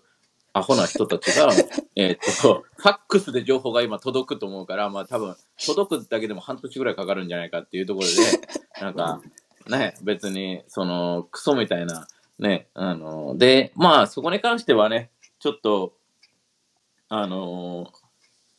[0.54, 1.50] アホな人たちが、
[1.96, 8.14] えっと、 ファックスで情報が今届くと思うから、まあ多分、届くだけでも半年ぐらいかかるんじゃないかっていうところで、
[8.82, 9.22] なんか、
[9.68, 15.94] ね、別に、その、クソみたいな、ね、あの、で、まあそこに関してはね、ちょっと、
[17.08, 17.92] あの、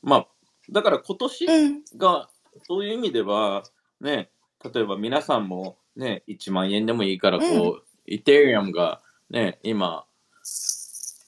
[0.02, 0.26] まあ、
[0.70, 1.84] だから今年、うん。
[1.96, 2.28] が、
[2.66, 3.64] そういう意味では、
[4.00, 4.30] ね、
[4.72, 10.06] 例えば皆さんもね、1万円でもいいから、こう、 Ethereum がね、今、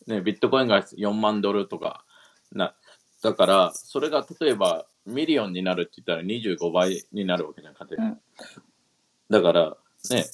[0.08, 2.04] ね、ビットコインが4万ドルとか、
[2.52, 2.74] な、
[3.22, 8.08] だから、それが例えば million になるって言ったら25倍になるわけじゃん、勝手に。
[8.08, 8.20] うん。
[9.30, 9.76] だから、
[10.10, 10.24] ね、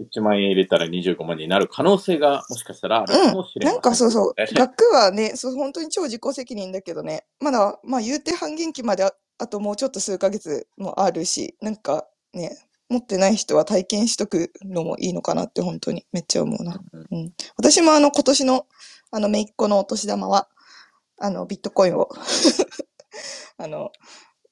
[0.00, 3.72] 1万円入れたら25万になる可能性がもしかしたらあるかもしれません。
[3.72, 4.34] なんかそうそう。
[4.36, 12.56] え、額はね、そう本当に超自己責任だけどね、まだ、まあ言うて半減期までああともうちょっと数ヶ月もあるし、なんかね、
[12.94, 16.80] 持ってない人は体験しとくのもいいのかなって本当にめっちゃ思うな。
[16.92, 17.06] うん。
[17.10, 18.66] うん、私もあの今年の
[19.10, 20.48] あの姪っ子のお年玉は、
[21.18, 22.08] あのビットコインを
[23.58, 23.92] あの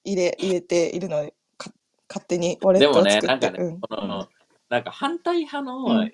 [0.05, 1.71] 入れ入れているので、か
[2.09, 3.27] 勝手にウォレットをでもね、作って。
[3.27, 3.81] なんかね、うん。
[3.81, 4.29] この、
[4.69, 6.13] なんか反対派のエ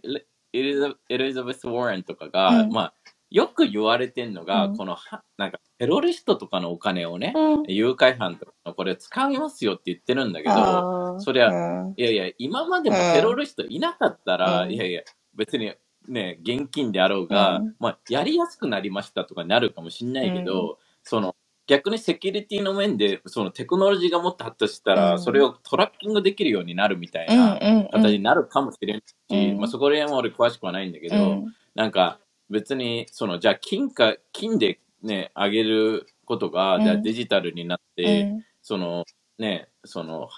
[0.52, 2.70] リザエリザベス・ウォーレンとかが、うん。
[2.70, 2.94] まあ、
[3.30, 4.76] よく言われてんのが、うん。
[4.76, 7.62] このは、なんか、テロリストとかのお金をね、うん。
[7.68, 11.94] 誘拐犯とかのこれ使いますよって言ってるんだけど、そりゃうん。
[11.96, 13.12] いやいや、今までもうん。
[13.14, 14.72] テロリストいなかったら、うん。
[14.72, 15.02] いやいや、
[15.34, 15.72] 別に
[16.08, 17.74] ね、現金であろうが、うん。
[17.78, 21.36] まあ、やりやすくなりましたとかなるかもしれないけど、その、
[21.66, 25.18] 逆にセキュリティの面で、そのテクノロジーがもっと発達したら、うん。
[25.18, 32.18] それをトラッキングできるようになるみたいうんな形になるかもしれんし、うんまあ、そこら辺は俺詳しくはないんだけど、うんなんか
[32.50, 36.84] 別に、その、じゃあ金か、金でね、上げることが、うん。
[36.84, 38.44] じゃあデジタルになって、うん。
[38.62, 39.04] その
[39.38, 40.28] ね、その、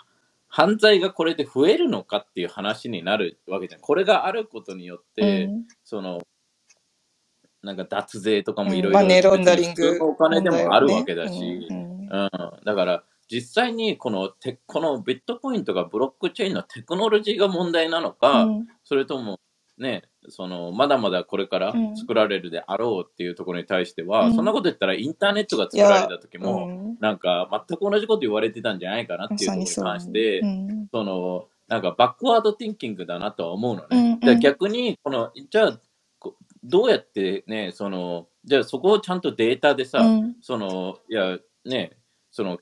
[0.48, 3.80] 犯罪がこれで増えるのかっていう話になるわけじゃん。
[3.80, 5.64] これがあることによって、うん。
[5.84, 6.20] その、
[7.62, 12.30] なんか脱税とかもうんいろいろ、マネーロンダリングお金でもあるわけだし、うんうんうん、
[12.64, 18.66] だから実際にこのテこのビットコインとかブロックチェーンのテクノロジーが問題なのか、うん。
[18.82, 19.40] それとも
[19.78, 21.96] ね、そのまだまだこれからうん。
[21.96, 24.34] 作られるであろうっていうところに対しては、うん。
[24.34, 26.96] そんなこと言ったらインターネットが作られた時も、うん。
[27.00, 30.88] なんか全く同じこと言われてたんじゃないかなっていうところに関して、うん。
[30.92, 33.86] そのなんかバックワードティンキングだなとは思うのね。
[33.90, 34.20] うんうん。
[34.20, 35.80] じゃあ逆にこのじゃあ
[36.18, 40.36] こどうやってねそのじゃあそこをちゃんとデータでさ、うん。
[40.42, 41.92] そのいやね
[42.30, 42.58] その、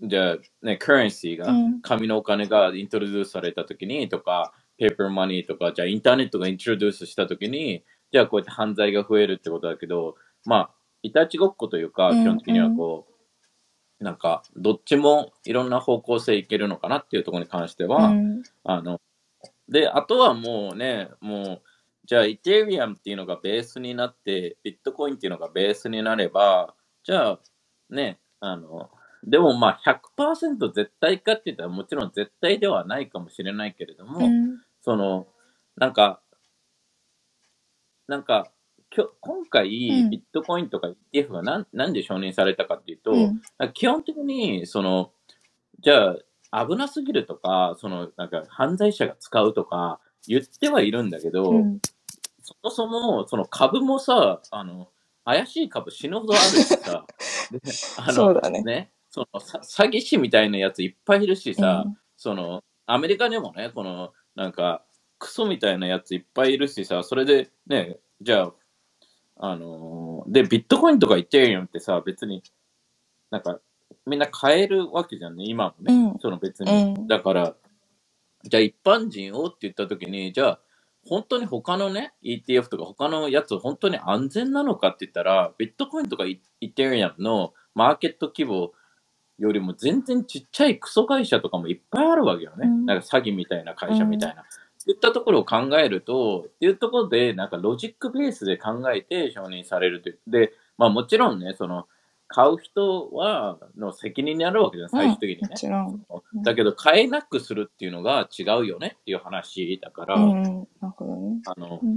[0.00, 1.80] じゃあ、ね、カレンシーが、うん。
[1.82, 10.70] 紙のお金がイントロデュースされたときにとか、ペーパーマニーとか、じゃあインターネットがイントロデュースしたときに、じゃあこうやって犯罪が増えるってことだけど、まあ、
[11.02, 13.06] いたちごっこというか、うん基本的にはこ
[14.00, 18.42] う、なんか、どっちもいろんな方向性いけるのかなっていうところに関してうは、ん。
[18.64, 19.00] あの、
[19.68, 21.62] で、あとはもうね、もう、
[22.04, 27.40] じゃあ、イテリアムっていうのがベースになって、ビットコインっていうのがベースになれば、じゃあ、
[27.88, 28.90] ね、あの、
[29.26, 34.60] でもまあ100%絶対かって言ったらもちろん絶対ではないかもしれないけれども、うん。
[34.84, 35.26] その、
[35.76, 36.20] なんか、
[38.06, 38.52] なんか、
[38.90, 43.40] きょ今回、うんビットコインとか ETF がなんなんで承認されたかっていうと、うん。
[43.72, 45.10] 基本的に、その、
[45.80, 46.16] じゃ
[46.50, 51.80] あ、危なすぎるとか、その、なんか、犯罪者が使うとか、言ってはいるんだけど、うん。
[52.42, 54.90] そもそも、その株もさ、あの、
[55.24, 57.06] 怪しい株死ぬほどあるしさ、
[57.50, 57.60] で
[57.96, 58.62] あの、そうだね。
[58.62, 61.96] ね、その、さ詐欺師みたいなやついっぱいいるしうさ、ん。
[62.18, 64.84] その、アメリカでもね、この、なんか、
[65.18, 68.52] クソみたいなやついっぱいいるしさ、それで、ね、じゃあ、
[69.36, 72.42] あのーで、ビットコインとかイテリアムってさ、別に、
[73.30, 73.60] なんか、
[74.06, 75.94] みんな買えるわけじゃんね、今もね。
[75.94, 76.18] うん。
[76.20, 76.94] その別うに。
[76.94, 77.06] ん。
[77.06, 77.56] だから、
[78.44, 80.60] じゃあ一般人をって言ったときに、じゃあ、
[81.06, 88.72] 本当に他のね、ETF とか他のやつ本当に安全なのかって言ったら、ビットコインとかイイテリアムのマーケット規模
[89.38, 92.66] よりも全然ちっちゃいクソ会社とかもいっぱいあるわけよね。
[92.66, 94.44] うんなんか詐欺みたいな会社みたいな。
[94.86, 100.18] いったところを考えると、っていうところで、なんかロジックベースで考えて承認されるという。
[100.26, 101.86] で、まあもちろんね、その、
[102.28, 105.56] 買う人は、の責任になるわけじゃん、最終的にねも。
[105.56, 106.04] ちろん。
[106.34, 110.42] うんだけど、買えなくするっていうのが違うよねっていう話だから、うん。
[110.42, 110.66] なる
[110.96, 111.40] ほどね。
[111.46, 111.96] あの、うん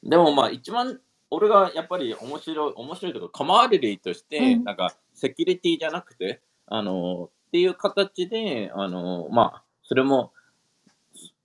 [0.00, 10.32] でもまあ一番、俺がやっぱり面白い、面白いというか、 commodity として、うんなんか、 security じゃなくて、あの、っていう形で、あの、まあ、それも、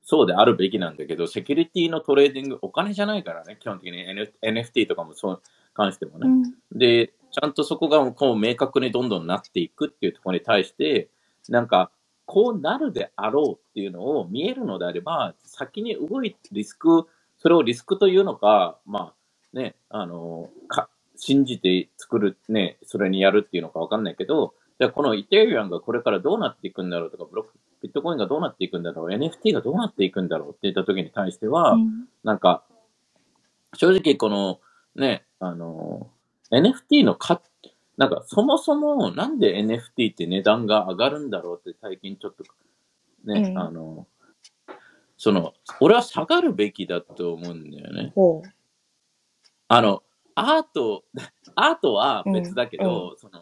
[0.05, 5.41] そうであるべきなんだけど、 security の trading、お金じゃないからね、基本的に N- NFT とかもそう、
[5.73, 6.27] 関してもね。
[6.27, 6.77] うん。
[6.77, 11.09] で、ちゃんとそこがこう明確にどんどんなっていくっていうところに対して、
[11.49, 11.89] なんか、
[12.25, 17.07] こうなるであろうっていうのを見えるのであれば、先に動いてリスク、
[17.37, 19.13] それをリスクというのか、ま
[19.53, 32.07] あね、あの、か信じて作る、ね、それにやるっていうのかわかんないけど、じゃあこのイテリアムがこれからどうなっていくんだろうとか、ブロック、ビットコインがどうなっていくんだろう、NFT がどうなっていくんだろうって言った時に対しては、うん。
[32.23, 32.63] なんか、
[33.75, 34.59] 正直この、
[34.95, 36.09] ね、あの、
[36.51, 37.41] NFT のか、
[37.97, 42.43] なんかそもそもなんで NFT って値段が上がるんだろうって最近ちょっと、
[43.25, 43.59] ね、うん。
[43.59, 44.07] あの、
[45.17, 48.13] その、俺は下がるべきだと思うんだよね。
[49.67, 50.03] あの、
[50.35, 51.03] アート、
[51.55, 53.41] アートは別だけど、その、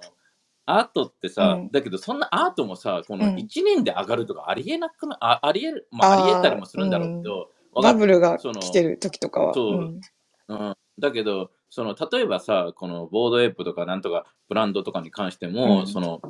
[0.79, 1.71] アートってさ、うん。
[1.71, 3.35] だけどそんなアートもさ、このうん。
[3.35, 7.93] 1年で上がるとかありえなくな、あありえる、まあありえたりもするんだろうけど、わかる。
[7.93, 9.53] バブルがその来てる時とかは。
[9.53, 9.73] そう。
[9.75, 10.01] うん。
[10.47, 15.87] うん、だけど、その例えばさ、このボードエップとかなんとかブランドとかに関しても、うん。
[15.87, 16.21] その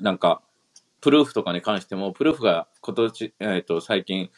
[0.00, 0.42] なんか、
[1.00, 4.30] プルーフとかに関しても、プルーフが今年、えっ、と、最近、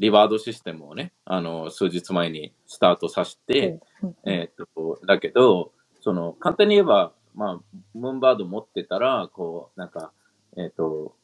[0.00, 4.06] リワードシステムをね、あの、数日前にスタートさせて、う。
[4.06, 4.16] ん。
[4.24, 10.12] えっ、と、だけど、その、簡単に言えば、まあ、ムーンバード持ってたら、こう、なんか、
[10.56, 11.14] えっ、と、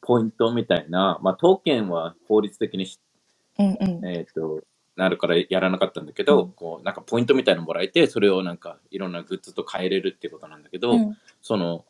[0.00, 3.00] ポイントみたいな、まあ、トーケンは法律的にし
[3.58, 4.06] うんうん。
[4.06, 4.62] えっ、と、
[4.96, 6.52] なるからやらなかったんだけど、うん。
[6.52, 11.16] こう、なんかポイントみたいなのもらえて、それをなんかいろんなグッズと変えれるっていうことなんだけど、うん。
[11.42, 11.84] その、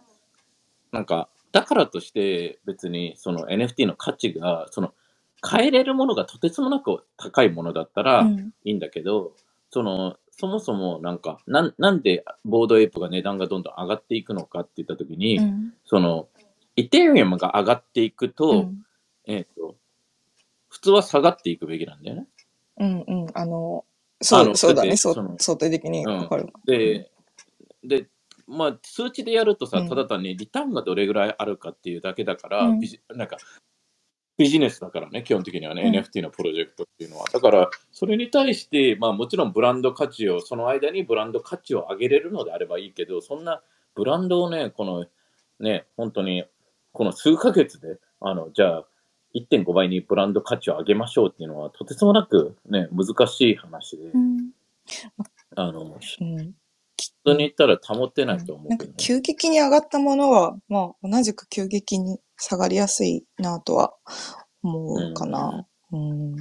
[0.92, 4.94] なんか、だからとして別にその NFT の価値が、その、
[5.48, 8.52] 変えれるものがとてつもなく高いものだったらうん。
[8.64, 9.32] いいんだけど、
[9.70, 16.28] その、そもそもなんか、なんなんでボードエイプが値段がどんどん上がっていくのかって言ったときに、うんその、
[16.76, 18.82] イテリアムが上がっていくと、うん
[19.26, 19.76] えっ、と、
[20.68, 22.26] 普通は下がっていくべきなんだよね。
[22.78, 23.26] うんうん。
[23.34, 23.84] あの、
[24.20, 24.96] そうそうだね。
[24.96, 26.52] そ相対的にわかる。
[26.64, 27.10] で、
[27.82, 28.08] で、
[28.46, 32.80] まあ、数値でやるとさ、うんただ単にリターンがどれぐらいあるかっていうだけだから、うん
[33.14, 33.36] なんか、
[34.38, 35.94] ビジネスだからね、基本的にはね、うん。
[35.94, 37.24] NFT のプロジェクトっていうのは。
[37.32, 43.62] だから、それに対して、まあもちろんブランド価値を、その間にブランド価値を上げれるのであればいいけど、そんな
[43.94, 45.06] ブランドをね、この、
[45.60, 46.44] ね、本当に、
[46.92, 48.84] この数ヶ月で、あの、じゃあ、
[49.34, 54.50] 1.5倍にブランド価値を上げましょうっていうのは、とてつもなくね、難しい話で、うん。
[55.56, 56.54] あの、うん
[56.96, 58.86] 人に言ったら保ってないと思なんか。
[58.96, 63.94] 急激に上がったものは、まあ、同じく急激に下がりやすいなとは
[64.62, 65.66] 思うかな。
[65.92, 66.36] うん。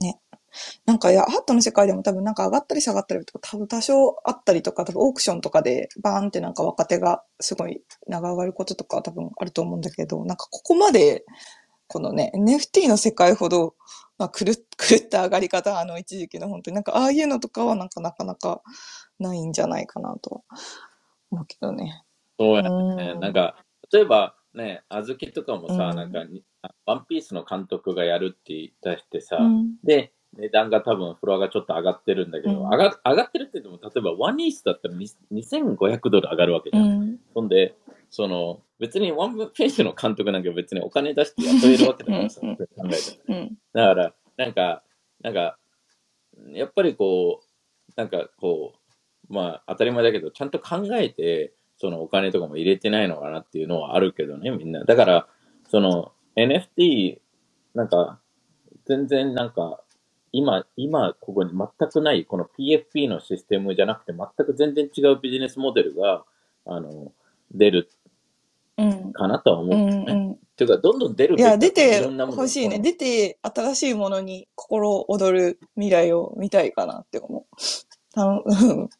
[0.00, 0.20] ね。
[0.86, 11.24] なんか、いや、アートの世界でも多分なんか上がったり下がったりとか、多分多少あったりとか、多分オークションとかでバーンってなんか若手がすごい長上がることとか多分あると思うんだけど、なんかここまで、
[11.86, 13.74] このね、NFT の世界ほど、
[14.18, 18.62] まあ、狂った上がり方、あの一時期の本当になんかああいうのとかはなんかなかなか
[19.18, 20.58] ないんじゃないかなとは
[21.30, 22.04] 思うけどね。
[22.38, 23.14] そうやうね。
[23.14, 23.20] ん。
[23.20, 23.56] なんか、
[23.92, 26.12] 例えばね、あずきとかもうさ、なんん。
[26.12, 26.24] か
[26.86, 29.76] ワンピースの監督がやるって言い出してうさ、ん。
[29.84, 32.68] で、値段が多分フロアがちょっと上がってるんだけど、うん。
[32.68, 37.12] 上が、上がってるって言っても、例えばワンイースだったらに2500ドル上がるわけうじゃん。
[37.12, 37.18] ん。
[37.34, 37.74] そんで、
[38.10, 42.92] その、別にワンピースの監督なんか別にお金出して雇えるわけだからさ、考えたら。
[43.28, 43.58] うん。
[43.72, 44.82] だから、なんか、
[45.22, 45.58] なんか、
[46.52, 48.77] やっぱりこう、なんかこう、
[49.28, 54.84] まあ当たり前だけど、ちゃんと考えて、そのお金とかも入れてないのかなっていうのはあるけどね、みんな。
[54.84, 55.28] だから、
[55.68, 57.18] その NFT、
[57.74, 58.20] なんか、
[58.86, 59.82] 全然なんか、
[60.32, 66.24] 今、今ここに全くない、この PFP のシステムじゃなくて、全く全然違うビジネスモデルが、
[66.66, 67.12] あの、
[67.52, 67.90] 出る
[68.78, 69.14] うん。
[69.14, 70.10] かなとは思ううん。
[70.10, 70.38] うん。
[70.56, 71.98] ていうか、どんどん出るいや、出べきだと思う。
[71.98, 72.78] いてろんなものしいね。
[72.80, 77.56] 出て新しいものに心躍る未来を見たいかなって思う。
[78.14, 78.50] たのう
[78.84, 78.90] ん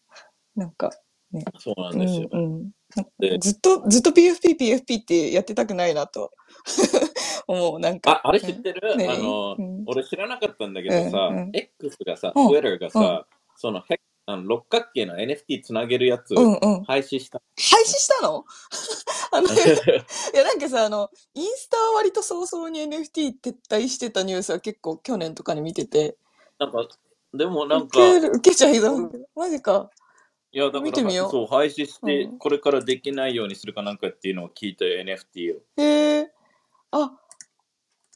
[0.59, 0.91] なんか
[1.33, 1.45] ね。
[1.59, 2.29] そうなうんですよ。
[2.29, 2.71] んうん。
[2.97, 6.33] なんかで、ずっと、ずっと PFP、PFP ってやってたくないなと
[7.49, 7.81] 思う。
[7.81, 8.95] なんか、あ、あれ知っうんてる？
[8.95, 9.85] あねの、うん。
[9.87, 11.51] 俺知らなかったんだけうん、どさ、うん。
[11.53, 16.85] X がさ、うん、Twitter がうん、さ、その、へあの六角形の NFT つなげるやつうん、うん。
[16.85, 17.43] 廃止した。
[17.59, 18.45] 廃止したの？
[19.33, 19.57] あの、い
[20.35, 26.17] や、 なんかさ、あの、インスタは割と早々に NFT 撤退してたニュースは結構去年とかに見てて、
[26.59, 26.87] なんか、
[27.35, 29.29] でもなんか、受ける、受けちゃいそう。
[29.35, 29.91] マジか。
[30.51, 32.07] いや、だからは、見てみよそう、廃止しう。
[32.07, 32.39] て、うん。
[32.39, 35.61] これからできないようにするかなんかっていうのを聞いたよ NFT を。
[35.77, 36.33] へえ。
[36.91, 37.13] あ、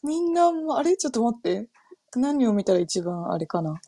[0.02, 0.96] みんな、あれ？
[0.96, 1.68] ちょっと待って。
[2.16, 3.80] 何を見たら一番あれかな？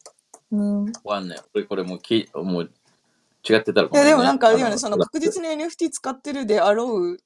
[0.52, 0.85] うん。
[1.04, 1.38] わかんない。
[1.54, 2.70] 俺これもうき、もう
[3.48, 4.04] 違ってたらいや。
[4.04, 7.16] でもなんか、今ね、あの、その確実に NFT 使ってるであろう、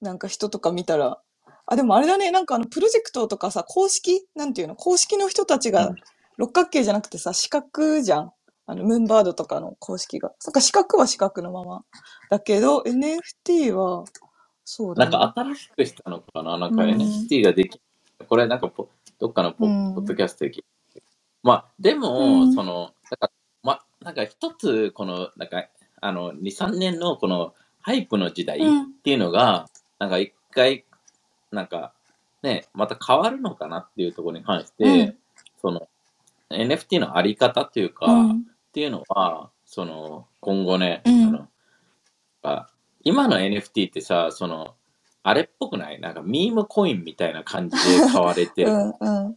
[0.00, 1.20] なんか人とか見たら、
[1.66, 4.26] あ、でもあれだね、なんかあの、プロジェクトとかさ、公式？
[4.34, 4.76] なんていうの？
[4.76, 5.96] 公式の人たちがうん。
[6.38, 8.32] 六角形じゃなくてさ、四角じゃん。
[8.66, 10.32] あの、ムーンバードとかの公式が。
[10.38, 11.84] そっか、四角は四角のまま。
[12.30, 14.04] だけど、NFT は、
[14.64, 15.32] そうなんかだね。
[15.34, 16.56] 新しくしたのかな？
[16.58, 16.90] なんかうん。
[16.90, 17.80] NFT ができ、
[18.28, 20.16] これなんかポ、どっかのうポ、ポッドん。
[20.16, 21.02] キャストで聞いて。
[21.42, 22.52] まあ、でうも、ん。
[22.52, 23.30] その、なんか、
[23.62, 25.64] ま、なんか一つ、この、なんか、
[26.00, 28.92] あの、2、3年のこのハイプの時代っうん。
[29.02, 29.66] ていうのが、
[29.98, 30.84] なんか一回、
[31.50, 31.94] なんか、
[32.42, 35.18] ね、また変わるのかなっていうところに関しうて、ん。
[35.60, 35.88] その、
[36.50, 38.38] NFT のあり方っていううか、
[38.72, 38.74] っん。
[38.74, 41.24] ていうのは、その、今後ね、うん。
[41.24, 41.48] あの、
[42.42, 42.68] あ
[43.04, 44.74] 今の NFT ってさ、その、
[45.22, 46.00] あれっぽくない？
[46.00, 48.72] なんかミームコインみたいな感じで買われて うる。
[48.72, 48.94] ん。
[49.00, 49.36] うん。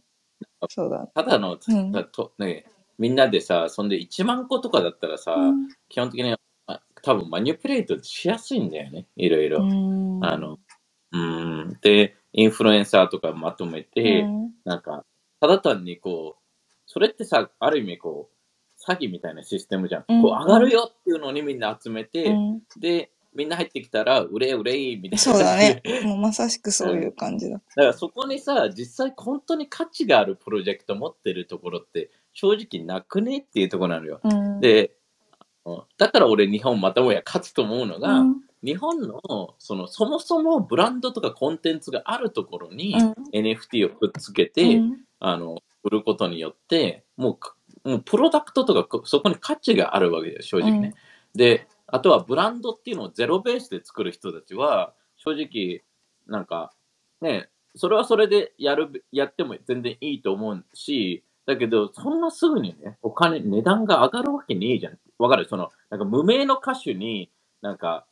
[0.68, 1.10] そうだね。
[1.14, 1.92] ただの、うん。
[1.92, 2.66] たとね、
[2.98, 5.68] みんなでさ、そんで1万個とかだったらさ、うん。
[5.88, 6.34] 基本的に
[6.66, 9.64] あ多分マニュピュレートしやすいんだよね、いろいうろ。
[9.64, 10.24] ん。
[10.24, 10.58] あの、
[11.12, 11.78] うん。
[11.82, 14.52] で、インフルエンサーとかまとめうて、ん。
[14.64, 15.04] なんか、
[15.40, 16.42] ただ単にこう、
[16.86, 18.35] それってさ、ある意味こう、
[18.86, 20.04] 詐欺みたいなシステムじゃん。
[20.08, 20.22] うん。
[20.22, 20.64] こう、上がうん。
[20.66, 22.60] るよっていうのにみんな集めうて、ん。
[22.78, 25.82] で、みんな入ってきたら、売れ売れみたいそうな感じだね。
[25.84, 26.00] で。
[26.06, 27.02] もうまさしくそううん。
[27.02, 27.56] いう感じだ。
[27.56, 34.20] だからそこにさ、実際本当に価値があるプロジェクト持ってるところって正直なくねっていうところなのよ。
[34.24, 34.60] うん。
[34.60, 34.92] で、
[35.64, 38.40] うんだから俺日本またもや勝つと思うのうが、ん。
[38.62, 39.20] 日本の
[39.58, 43.14] そのそもそもブランドとかコンテンツがあるところうにん。
[43.32, 45.00] NFT をくっつけうて、ん。
[45.18, 47.55] あの、売ることによって、もうか、
[47.86, 50.88] もうプロダクトとかこそこに価値があるわけだよ、正う直ね。
[50.88, 50.94] ん。
[51.34, 55.84] で、あとはブランドっていうのをゼロベースで作る人たちは、正直、
[56.26, 56.72] なんか、
[57.20, 64.98] ね、それはそれでやる、やっても全然いいと思うし、だけど、そんなすぐにね、お金、値段が上がるわけねえじゃん。
[65.18, 65.46] わかる？
[65.48, 67.30] その、なんか無名の歌手に、
[67.62, 68.06] なんか、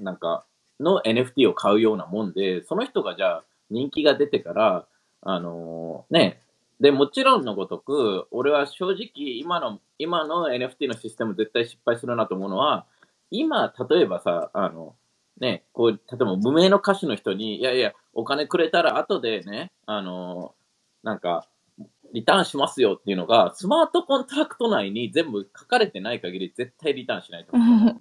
[0.00, 0.46] なんか、
[0.80, 4.86] の NFT を買うようなもんで、その人がじゃあ人気が出てから、
[5.22, 6.40] あのーね、
[6.80, 12.86] で、もちろんのごとく、俺は正直今の、今の NFT のシステム絶対失敗するなと思うのは、
[13.30, 14.94] 今、例えばさ、あの、
[15.40, 20.66] ね、こう、例えば無名の歌手の人に、いやいや、お金くれたら後でね、あのー
[21.06, 21.46] なんか、
[22.12, 27.96] リターンしますよっていうのが、スマートコントラクト内に全部書かれてない限り絶対リターンしないとう思う。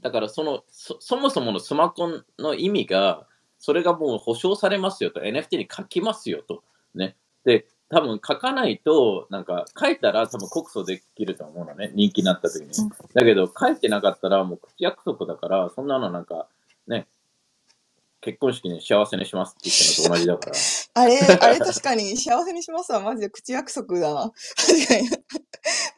[0.00, 3.26] だからそのそ、そもそものスマコンの意味が、
[3.58, 6.62] それがもう保証されますよと、NFT に書きますよと。
[6.94, 7.16] ね。
[7.44, 11.92] で、多分書かないと、なんか書いたら多分告訴できると思うのね。
[11.94, 12.70] 人気になった時に。
[13.14, 16.48] だけど書いてなかったらもう口約束だから、そんなのなんか、
[16.86, 17.06] ね、
[18.20, 20.56] 結婚式に幸せにしますって言ってるのと同じだから。
[20.94, 23.00] あれ、あれ確かに幸せにしますわ。
[23.00, 24.32] マジで口約束だな。
[24.56, 25.08] 確かに。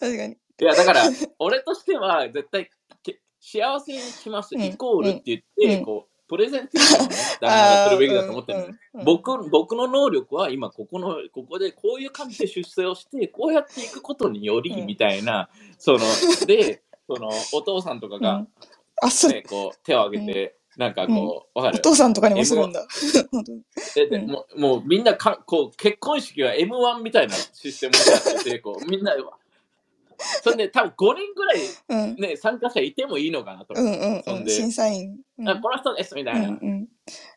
[0.00, 0.32] 確かに。
[0.58, 1.04] いや、だから、
[1.38, 2.70] 俺としては絶対
[3.02, 9.04] け幸せにします、うんイコールって言って、うんこう、プレゼンテーションをね、だするべきだと思ってる、 うんうんうん。
[9.04, 15.48] 僕僕の能力は今ここのここでこういう感じで出世をしてこうやっていくことによりうんみたいな、
[15.78, 15.98] その
[16.46, 18.48] でそのお父さんとかがうん、
[19.02, 22.86] あ、そう、ねこう手を挙げて、なんかこう、わかおる父さんとかにもするんだ。
[24.26, 29.14] もうもうみんなかこう結婚式は M1 みたいなシステムになっててこうみんな
[30.42, 32.16] それで多分5人ぐらい、うん。
[32.16, 34.48] ね、参加者いてもいいのかなと、うんうんうん。
[34.48, 35.16] 審査員。
[35.38, 36.50] うんあこの人ですみたういな。
[36.50, 36.88] んうん。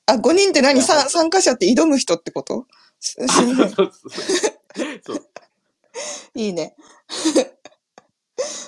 [0.06, 0.82] あ、5人って何？
[0.82, 2.66] さ参加者って挑む人ってこと？
[6.36, 6.76] いいね。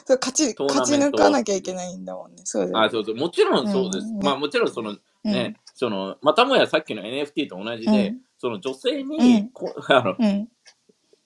[0.06, 2.42] それ勝ち、勝ち抜かなきゃいけないんだもんね。
[2.44, 2.72] そう。
[2.74, 4.08] あそうそうもちろんそうです。
[4.08, 10.16] うんまあもちろんそのね、そのまたもやさっきの NFT と同じで、うんその女性うんにこ、あの。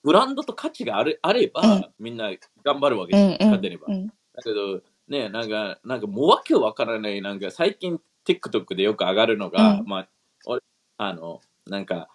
[0.06, 2.30] ブランドと価値があるあれば、うんみんな
[2.64, 3.36] 頑張るわけです、うんうん。
[3.40, 3.86] 勝てれば。
[3.88, 4.06] うん。
[4.06, 10.08] だけど、ね、なんか、なんかもうわけわからない、なんか最近 TikTok でよく上がるのが、うんまあ、
[10.46, 10.60] 俺、
[10.98, 12.08] あの、なんか、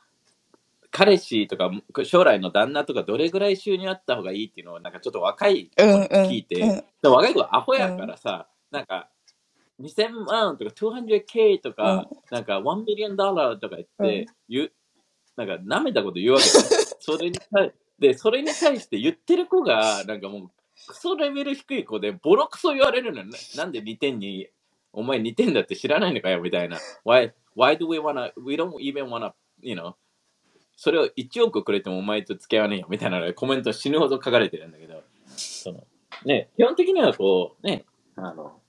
[0.90, 1.70] 彼氏とか
[2.06, 6.08] 将来の旦那とかどれぐらい収入あった方がいいっていうのをなんかちょっと若い子にうんうん。
[6.30, 9.10] 聞いて、うんでも若い子はアホやからさ、なんか
[9.82, 14.72] 2000万とか 200k とか、なんか1ミリオンドラーとか言って、言う
[15.36, 16.46] なんか舐めたこと言うわけ
[17.02, 20.52] それに対で、それに対して言ってる子が、なんかもう、
[20.88, 23.38] クソレベル低い子で、ボロクソ言われるのよね。
[23.56, 24.48] なんで2点に、
[24.92, 26.80] お前2点だって知らないのかよ、みたいな。
[27.06, 29.94] Why, why do we wanna, we don't even wanna, you know,
[30.76, 35.04] それを1億くれてもお前と付き合わねえよ、みたいなコメント死ぬほど書かれてるんだけど、
[35.36, 35.84] その、
[36.26, 37.86] ね、基本的にはこう、ね、
[38.16, 38.60] あの、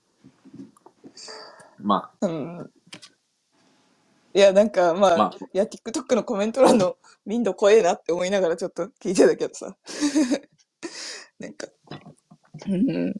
[1.79, 2.71] まあ、うん。
[4.33, 9.75] いや、なんか、まあ、まあいや、TikTok のコメント欄の民度怖えなって思いながらちょっと聞いてたけどさ。
[11.39, 11.67] なんか、
[12.67, 13.13] うん。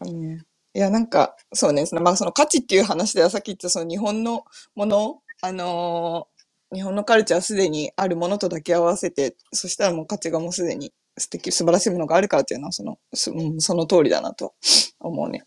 [0.00, 0.44] あのね
[0.74, 4.44] いや、なんか、そうね、その、まあ、その価値っていう話ではさっき言ったその日本の
[4.74, 6.32] もの、あのー
[6.74, 14.54] 日本のカルチャーすでにあるものとだけ合わせて、そしたらもう価値がもうすでに素敵、素晴らしいものがあるからっていうのは、その、すうん、その通りだなと
[14.98, 15.44] 思うね。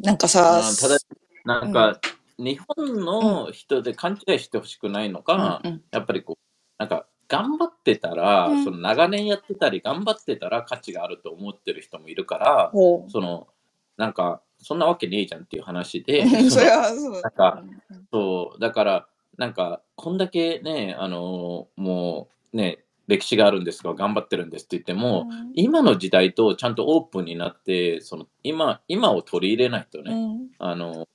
[0.00, 0.98] なんかさ、あーただ、
[1.44, 2.00] なんか、
[2.38, 5.82] 日本の人で勘違いしてほしくないのが、うんうん。
[5.90, 6.38] やっぱりこう、
[6.78, 8.64] なんか、頑張ってたら、うん。
[8.64, 13.10] その長年やってたり、頑張ってたら価値があると思ってる人もいるから、ほう。
[13.10, 13.48] その、
[13.96, 17.12] なんか、そんなわけねえじゃんっていう話で、 そそのれはそう。
[17.12, 17.64] なんか
[18.12, 19.06] そう、だから、
[19.38, 25.52] なんか、こんだけね、あのもうね、歴史があるんですが、頑張ってるんですって言っても、うん。
[25.54, 30.50] 今の時代とちゃんとオープンになって、その今今を取り入れないとね、うん。
[30.58, 31.06] あの、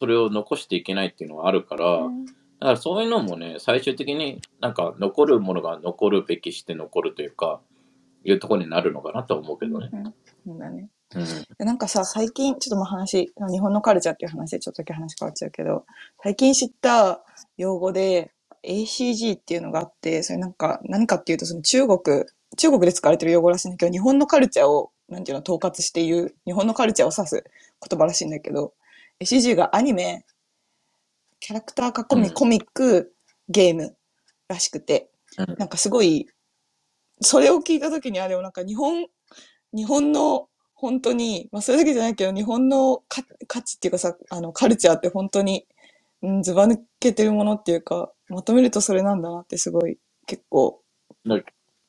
[0.00, 2.24] それを残していけないっていうのはあるから、うん
[2.60, 7.60] だからそういうのもね、最終的になんか残るものが残るべきして残るというか、
[8.22, 9.88] いうところになるのかなと思うけどね。
[10.46, 10.90] そうだね。
[11.14, 11.24] うん。
[11.58, 15.86] でなんかさ、最近、ちょっとまあ話、日本のカルチャーっていう話でちょっとだけ話変わっちゃうけど、
[16.22, 17.24] 最近知った
[17.56, 18.30] 用語で
[18.62, 22.24] ACG っていうのがあって、それなんか、何かっていうと、その中国、
[22.58, 27.44] 中国で使われてる用語らしいんだけど、日本のカルチャーを、なんていうの、統括して言う、日本のカルチャーを指す
[27.88, 28.74] 言葉らしいんだけど、
[29.22, 30.24] ACG がアニメ、
[31.40, 32.34] キャラクターかコミ,、うん。
[32.34, 33.12] コミック、
[33.48, 33.96] ゲーム
[34.48, 35.54] らしくて、うん。
[35.58, 36.26] なんかすごい、
[37.20, 39.06] それを聞いたときに、あれをなんか日本、
[39.72, 45.66] 日本の本当に、まあそれだけじゃないけど、日本の価価値っていうかさ、あの、カルチャーって本当に、
[46.22, 50.82] うん、ずば抜けてるものっていうか、まとめるとそれなんだなってすごい、結構、
[51.26, 51.36] だ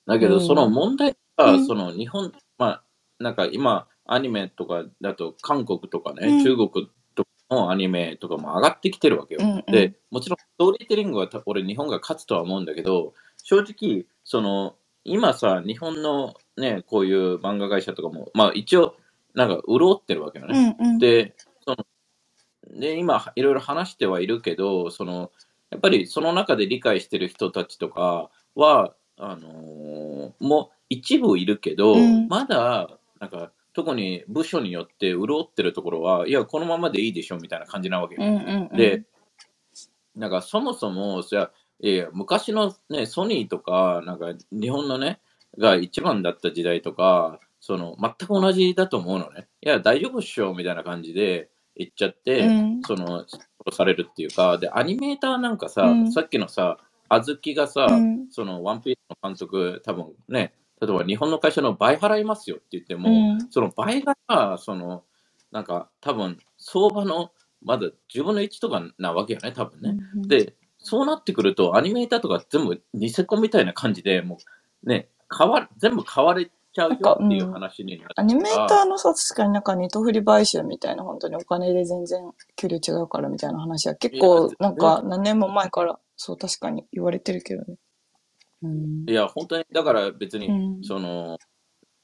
[0.06, 0.46] だけど、うん。
[0.46, 1.66] その問題は、うん。
[1.66, 2.84] その日本、まあ、
[3.20, 6.44] なんか今、アニメとかだと、韓国とかね、うん。
[6.44, 6.90] 中国
[7.52, 9.42] のアニメとかも上がってきてるわけよ。
[9.44, 18.96] うんうんで、もちろん、ストーリーテリングはた俺、日本が勝つとは思うんだけど、正直、その、今さ、日本のね、こういう漫画会社とかも、まあ一応、
[19.34, 20.76] なんか潤ってるわけよね。
[20.80, 21.00] うんうん。
[21.00, 21.36] で、
[21.66, 25.32] その、で、今、いろいろ話してはいるけど、その、
[25.72, 32.90] やっぱりその中で理解してる人たちとかは、あのーもう一部いるけど、うんまだ、
[33.20, 38.22] なんか、特に部署によって潤ってるところは、いや、このままでいいでしょみたいな感じなわけよ。
[38.22, 38.78] うんうんうん。
[38.78, 39.04] で、
[40.16, 45.20] なんかそもそも、じゃいや昔のね、ソニーとか、なんか日本のね、
[45.58, 49.48] が一番だった時代とか、その、全く同じだと思うのね。
[49.62, 56.78] いや、大丈夫っしょみたいな感じで言っちゃって、うんその、殺されるっていうか、で、アニメーターなんかさ、うんさっきのさ、
[57.10, 65.04] あずきがさ、うんその、ワンピースの監督、多分ね、例えば日本の会社の倍払いますよって言っても、うんその倍が、その、
[65.52, 69.98] なんか多分相場のまだ10分の1とかなわけよね、多分ね。
[70.16, 74.40] うんで、そうなってくると、アニメーターとか全部ニセコみたいな感じで、も
[74.84, 78.24] うね、変わ全部買われちゃうよっていう話になるから。
[78.24, 87.78] アニメーターのさ、確かになんかネトフリ買収みたいな、本当にお金で全然給料違うからみたいな話は結構なんか何年も前からそう確かに言われてるけどね。
[88.64, 89.06] うん。
[89.10, 90.84] いや、本当に、だから別に、うん。
[90.84, 91.38] その、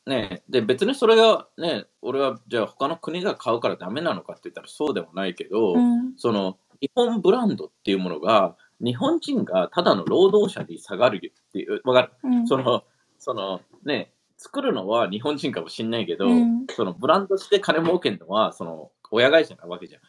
[0.06, 6.14] ね、で、別にそれがね、俺はじゃあ他の国が買うからダメなのかって言ったらそうでもないけど、うん。
[6.18, 12.12] その、日本ブランドっていうものが、日本人がただの労働者に下がるっていう、わかる？
[12.24, 12.48] うん。
[12.48, 12.84] その、
[13.18, 20.02] そのね、作るのは日本人かもしんないけど、うんそのブランドして金儲けるのは、その親会社なわけじゃん。
[20.02, 20.04] っ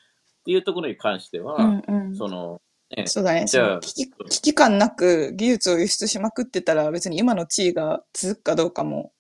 [0.45, 2.15] ていうところに関しては、うんうん。
[2.15, 2.61] その、
[2.97, 3.45] ね、そうだね。
[3.47, 9.13] じゃあ危機、危機感なく技術を輸出しまくってたら別に今の地位が続くかどうかも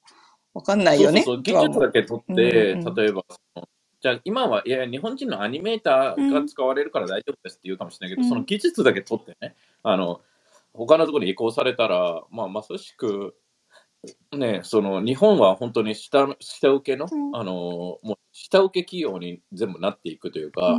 [0.54, 1.22] わかんないよね。
[1.22, 3.24] そう技術だけ取って、うんうん例えば
[4.00, 8.28] じゃあ今は、いや、日本人のアニメーターが使われるから大丈夫ですって言うかもしれないけど、うん。
[8.28, 10.20] その技術だけ取ってね、あの、
[10.72, 13.34] 他のところに移行されたら、まあ、まさしく、
[14.32, 17.36] ね、その日本は本当に下下請けの、うん。
[17.36, 20.78] あの、もう下請け企業に全部なっていくというか、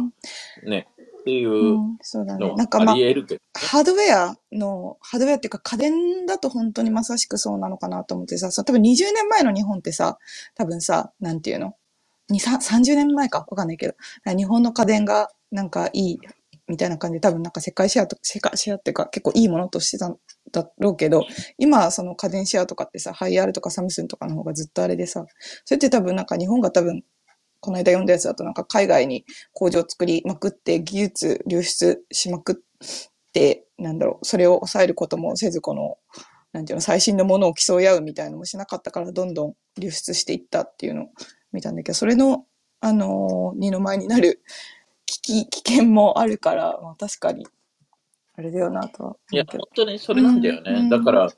[0.63, 0.69] うん。
[0.69, 0.87] ね、
[1.29, 2.51] っていううのん、そうだね。
[2.51, 3.41] あなんかまあり、得るけど、ね。
[3.55, 10.17] ハードウェアの、ハードウェアっていうか家電だと本当にまさしくそうなのかなと思ってさ、多分20年前の日本ってさ、
[10.55, 11.75] 多分さ、なんていうの
[12.31, 13.45] ?2、30年前か？
[13.49, 16.19] わかんないけど、日本の家電がなんかいい
[16.67, 20.17] みたいな感じで多分なんか世界シェアと、世界シェアっていうか結構いいものとしてたん
[20.51, 21.25] だろうけど、
[21.57, 25.25] 今その家電シェアとかってさ、ハイアールとかサムスンとかの方がずっとあれでさ、
[25.65, 27.03] それって多分なんか日本が多分
[27.59, 32.55] この間読んだやつだとなんか海外に工場作りまくって技術流出しまくっ
[33.33, 35.97] て、なんだろう、それを抑えることもせずこの、
[36.51, 41.07] なんていうの、最新のものを競い合うみたいなのもしなかったからどんどん流出していったっていうのを
[41.51, 42.45] 見たんだけど、それの、
[42.81, 44.41] あのー二の舞になる
[45.05, 47.45] 危機、危険もあるから、まあ確かに、
[48.35, 49.45] あれだよなとは思いや。
[49.45, 50.71] 本当にそれなんだよね。
[50.71, 51.29] うんだから、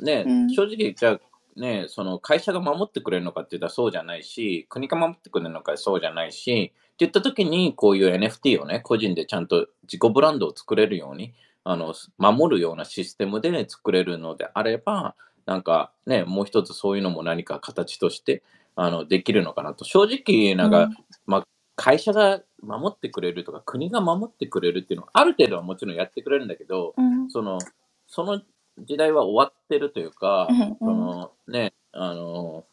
[0.00, 1.20] ね、うん正直、じゃあ、
[1.58, 11.34] ね、その会社が守ってくれるのかって言ったらそうじゃないし、国が守ってくれるのかそうじゃないし、って言った時に、こういう NFT をね、個人でちゃんと自己ブランドを作れるように、
[11.64, 15.14] あの、守るようなシステムで作れるのであれば、
[15.46, 18.42] なんかね、もう一つそういうのも何か形として、
[18.74, 19.84] あの、できるのかなと。
[19.84, 20.96] 正直、なんか、うん
[21.26, 21.44] まあ、
[21.74, 27.58] 会社が守ってくれるとか、国が守ってくれるっていうのは、ある程度はもちろんやってくれるんだけど、うんその、
[28.06, 28.40] その
[28.84, 30.76] 時代は終わってるというか、うんうん。
[30.78, 32.64] そのね、あの、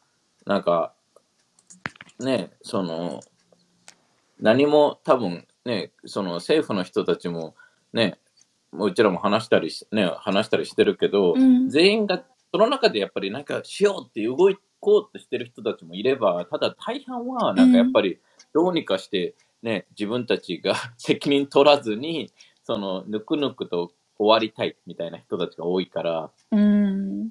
[0.45, 0.93] なんか、
[2.19, 3.21] ね、その、
[4.39, 7.55] 何も多分ね、その政府の人たちも
[7.93, 8.19] ね、
[8.71, 11.69] もううちらも話したりし、ね、話したりしてるけど、うん。
[11.69, 14.37] 全員がその中でやっぱりなんかしようって動
[14.79, 18.19] こうとしてる人たちもいれば、ただ大半はなんかやっぱり
[18.53, 22.31] どうにかしてね、自分たちが 責任取らずに、
[22.63, 27.29] そのぬくぬくと終わりたいみたいな人たちが多いから、うん。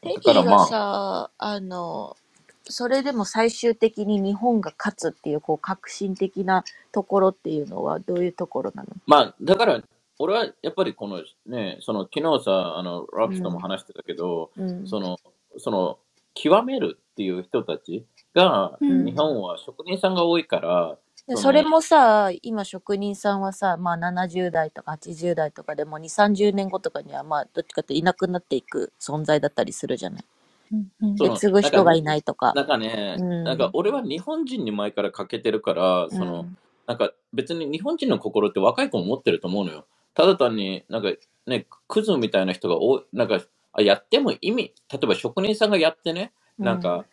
[0.00, 2.16] テディだからまあがさ、あの、
[2.64, 8.88] それでも最終的に日本が勝つっていう、こう、革新的なところっていうのはどういうところなの？
[9.06, 9.82] まあ、だから、
[10.18, 14.86] 俺はやっぱりこのね、その昨日さ、あの、ラプスとも話してたけど、うん。
[14.86, 15.18] その、
[15.58, 15.98] その、
[16.34, 20.96] 極めるっていう人たちが、うん日本は職人さんが多いから、
[21.28, 30.24] でそのそれもさ、今職人さんはさ、まあ70代とか80代とかでも2、30年後とかにはまあどっちかっていなくなっていく存在だったりするじゃない。
[30.72, 32.52] うんそうで、継ぐ人がいないとか。
[32.54, 39.86] なんかね、うんなんか俺は日本人に前から欠けてるから、その、うんなんか別に日本人の心って若い子も持ってると思うのよ。
[40.14, 41.12] ただ単になんか
[41.46, 43.40] ね、クズみたいな人が多い、なんか、
[43.72, 47.04] あやっても意味、例えば職人さんがやってね、なんか、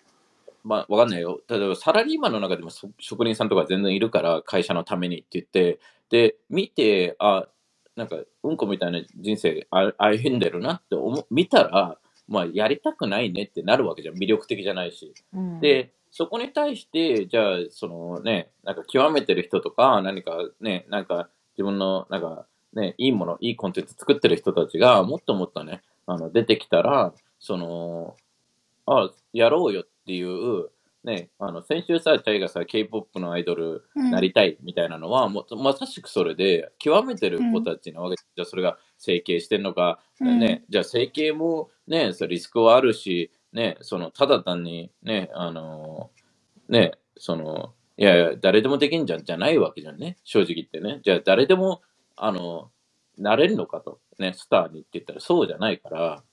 [0.64, 1.42] まあわかんないよ。
[1.48, 5.80] 例えばサラリーマンの中でもそ職人さんとか全然いるから、会社のためにって言って、
[6.10, 7.48] で、見て、あ、
[7.96, 11.98] なんかうんこみたいな人生あ歩んでるなって思う見たら、
[12.28, 14.16] まあやりたくないねってなるわけじゃん。
[14.16, 15.14] 魅力的じゃないし。
[15.34, 28.16] うん、で、そこに対して、じゃあ、そのね、なんか極めてる人とか、何かね、なんか自分の、なんかね、いいもの、いいコンテンツ作ってる人たちが、もっともっとね、あの、出てきたら、その、
[28.86, 30.70] あ、やろうよっていう、
[31.04, 34.12] ね、あの、先週さ、チャイがさ、K-POP のアイドルうん。
[34.12, 40.40] なりたいみたいなのは、もうまさしくそれで、極めてる子たちなわけ、じゃあそれが整形してんのか、うん。
[40.40, 46.12] ね、じゃあ整形もね、それリスクはあるし、ね、その、ただ単にね、あの
[46.68, 51.00] ね、その、いやいや、誰でもできんじゃんじゃないわけじゃんね、正直言ってね。
[51.04, 51.82] じゃあ誰でも、
[52.16, 52.72] あの、
[53.18, 56.24] なれるのかと、ね、スターにって言ったらそうじゃないから、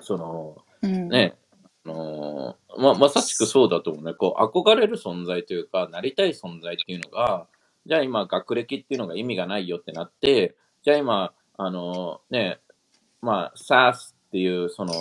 [0.00, 1.08] その、うん。
[1.08, 1.45] ね、あ
[1.86, 4.12] のままさしくそうだと思うね。
[4.12, 7.46] こう、憧れる存在というか、なりたい存在っていうのが、
[7.86, 12.58] じゃあ今学歴っていうのが意味がないよってなって、じゃあ今、あのね、
[13.22, 14.92] まあ SAS っていうその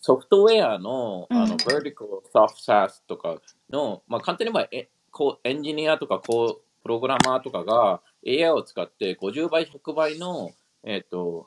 [0.00, 3.36] ソフトウェアのあの Vertical Soft SAS とか
[3.70, 10.52] の、まあ簡単に言えばえこうエンジニアとかこうプログラマーとかが AI を使って50倍、100倍の、
[10.84, 11.46] えっ、と、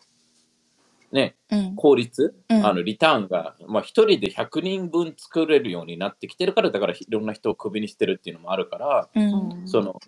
[1.14, 1.76] ね、うん。
[1.76, 9.22] 効率、うんあのリターンが、まあ、1人で100人分作れるようになってきてるから、だからいろんな人をクビにしてるっていうのもあるから、う
[9.64, 9.68] ん。
[9.68, 10.00] その、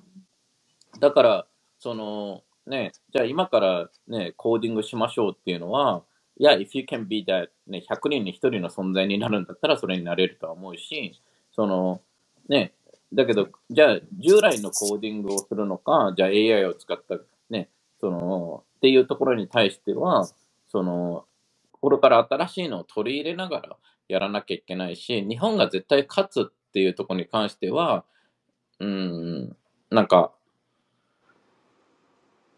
[0.99, 1.47] だから、
[1.79, 6.03] その、ね、じゃあ今からね、コーディングしましょうっていうのは、
[6.37, 12.01] いや、if you can be that、ね、100人に1人の存在になるんだったらそれになれるとは思うし、その、
[12.49, 12.73] ね、
[13.13, 20.27] だけど、じゃあ従来のコーディングをするのか、じゃあ AI を使った、ね、その、っていうところに対しては、
[20.75, 21.23] その、
[21.71, 23.77] これから新しいのを取り入れながら
[24.09, 28.03] やらなきゃいけないし、日本が絶対勝つっていうところに関しては、
[28.81, 29.55] うん、
[29.89, 30.33] なんか、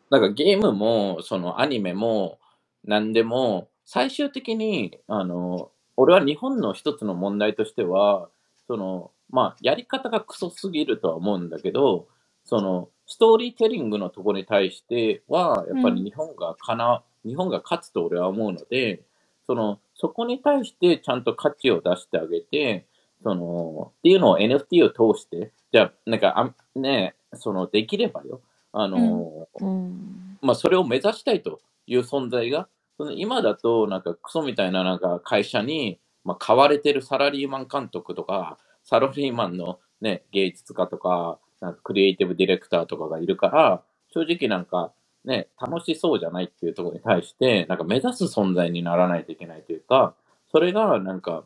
[0.09, 2.39] なんかゲームも、そのアニメも、
[2.83, 8.29] 何でも、最終的に、あの、俺は日本の一つの問題としては、
[8.65, 12.07] その、まあ、やり方がクソすぎるとは思うんだけど、
[12.45, 19.03] その、ストーリーテリングのところに対しては、やっぱり日本がかな、日本が勝つと俺は思うので、
[19.45, 22.85] その、そこに対してちゃんと価値を出してあげて、
[23.23, 30.37] その、っていうのを NFT を通して、じゃあ、なんか、あね、その、できればよ、あの、うん。
[30.41, 32.67] まあ、それを目指したいという存在が、
[32.97, 44.91] その今だと、なんかクソみたいななんか会社に、まあ、買われてるサラリーマン監督とか、サラリーマンのね、芸術家とか、なんかクリエイティブディレクターとかがいるから、正直なんか
[45.27, 50.15] ね、楽しそうじゃないっていうところに対して、なんか目指す存在にならないといけないというか、
[50.49, 51.43] それがなんか、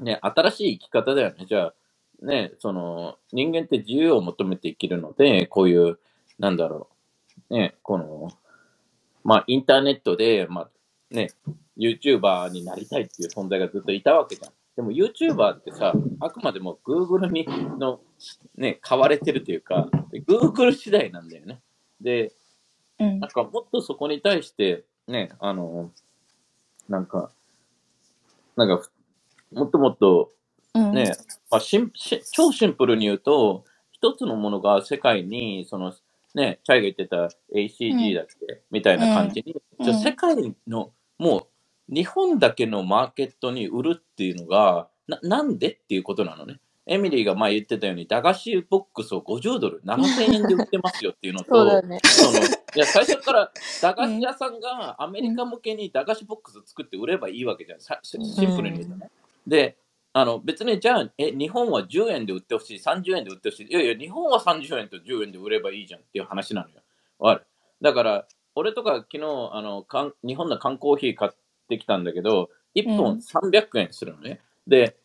[0.00, 1.46] ね、新しい生き方だよね。
[1.48, 1.74] じゃあ、
[2.26, 5.98] ね、その、人間って自由を求めて生きるので、こういう、
[6.40, 6.88] なんだろ
[7.50, 8.30] う、ね、この、
[9.22, 10.70] まあ、インターネットで、まあ、
[11.14, 11.28] ね、
[11.78, 14.52] YouTuber になりたいっていう存在がずっといたわけじゃん。
[14.74, 17.46] でも YouTuber ってさ、あくまでも Google に
[17.78, 18.00] の、
[18.56, 19.88] ね、買われてるというか、
[20.26, 21.60] Google 次第なんだよね。
[22.00, 22.32] で、
[23.00, 23.20] うん。
[23.20, 25.90] なんかもっとそこに対して、ね、あの、
[26.88, 27.30] なんか、
[28.56, 28.90] なんかふ、
[29.54, 30.32] もっともっと
[30.74, 30.92] うん。
[30.94, 31.12] ね、
[31.50, 35.94] まあ、シンシ超シンプルに言うと、一つのものが世界に、その、
[36.34, 39.84] ね、チャイが言ってた ACG だっけ、みたいな感じに、うん。
[39.84, 40.36] じゃあ世界
[40.66, 41.48] の、も
[41.90, 46.60] う、日本だけのマーケットに売るっていうのが、ななんでっていうことなのね。
[46.88, 52.00] エミリーが前言ってたように、駄菓子ボックスを50ドル、7000円で売ってますよっていうのと、そうだよね。
[52.02, 59.10] そのいや最初から駄菓子屋さんがアメリカ向けに駄菓子ボックス作って売ればいいわけじゃん、さシシンプルに言うとね。
[59.46, 59.76] で
[60.14, 66.76] あの別にじゃあえ、日本は10円で売ってほしい、30円で売ってほしい、いやいや、日本は30円と10円で売ればいいじゃんっていう話なのよ。
[67.18, 67.46] わかる
[67.82, 71.30] だから、俺とか昨日あのかん、日本の缶コーヒー買っ
[71.68, 74.40] てきたんだけど、1本うん300円するのね。
[74.66, 74.96] で、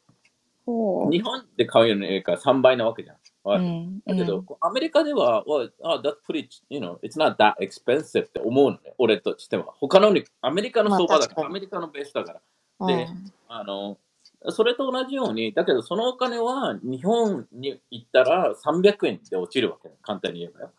[0.66, 3.18] 日本で買うよりか3倍なわけじゃん。
[3.46, 9.66] うんだけど、アメリカでは、well, oh, that's pretty, you know, it's not that expensive って思うのね、俺としては。
[9.80, 12.42] 他のに、アメリカの相場だから、まあアメリカのベースだから。
[12.80, 13.08] うんで
[13.50, 13.98] あの、
[14.50, 20.72] それと同じように、だけどそのお金は日本に行ったら300円で落ちるわけね、簡単に言えばよ。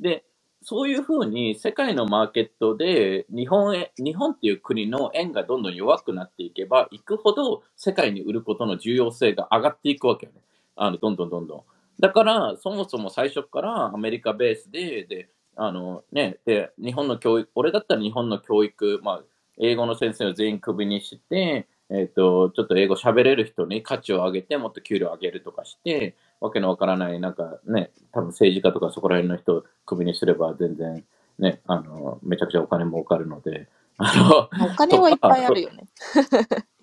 [0.00, 0.24] で、
[0.64, 10.40] そういうふうに世界のマーケットで日本へ、日本っていう国の円がどんどん弱くなっていけば、いくほど世界に売ることの重要性が上がっていくわけよね。
[10.74, 11.62] あの、どんどんどんどん。
[12.00, 19.24] だから、そもそも最初からアメリカベースで、で、あのね、で、日本の教育、俺だったら日本の教育、まあ、
[19.58, 31.04] 英語の先生を全員クビにして、えっ、と、ちょっと英語喋れる人に価値を上げて、もっと給料上げるとかして、わけのわからない、なんかね、多分政治家とかそこら辺の人をクビにすれば全然、
[31.38, 35.86] ね、あの、めちゃくちゃお金儲かるので、あの、お金はいっぱいあるよね。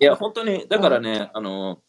[0.00, 1.80] いや、本当に、だからね、あの、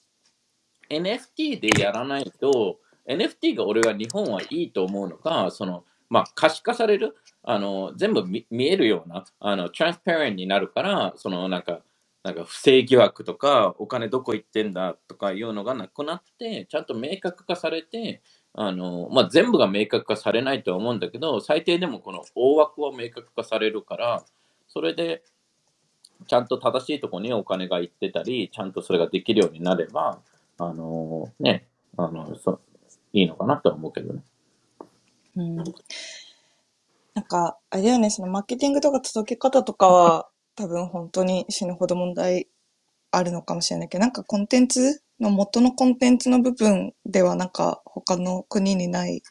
[0.90, 11.82] NFT でやらないと、NFT が俺は日本はいいと思うのが、その、まあ、可視化される、あの、全部見見えるような、あの、トランスパレンになるから、その、なんか、
[12.24, 18.22] なんか不正疑惑とか、お金どこ行ってんだとかいうのがなくなって、ちゃんと明確化されて、
[18.54, 24.24] あの、まあ、全部が明確化されないとは思うんだけど、最低でもこの大枠は明確化されるから、
[24.68, 25.24] それで、
[26.26, 30.20] ちゃんと正しいところにお金が行ってたり、ちゃんとそれができるようになれば、
[30.58, 31.68] あのね、
[31.98, 32.62] あのそ
[33.12, 34.24] いいのかなとは思うけどね。
[35.36, 35.56] うん
[37.16, 42.48] なんか、あれだよね、そのマーケティングとか届け方とかは、多分本当に死ぬほど問題
[43.12, 49.22] あるのかもしれないけど、なんかコンテンツの元のコンテンツの部分ではなんか他の国にない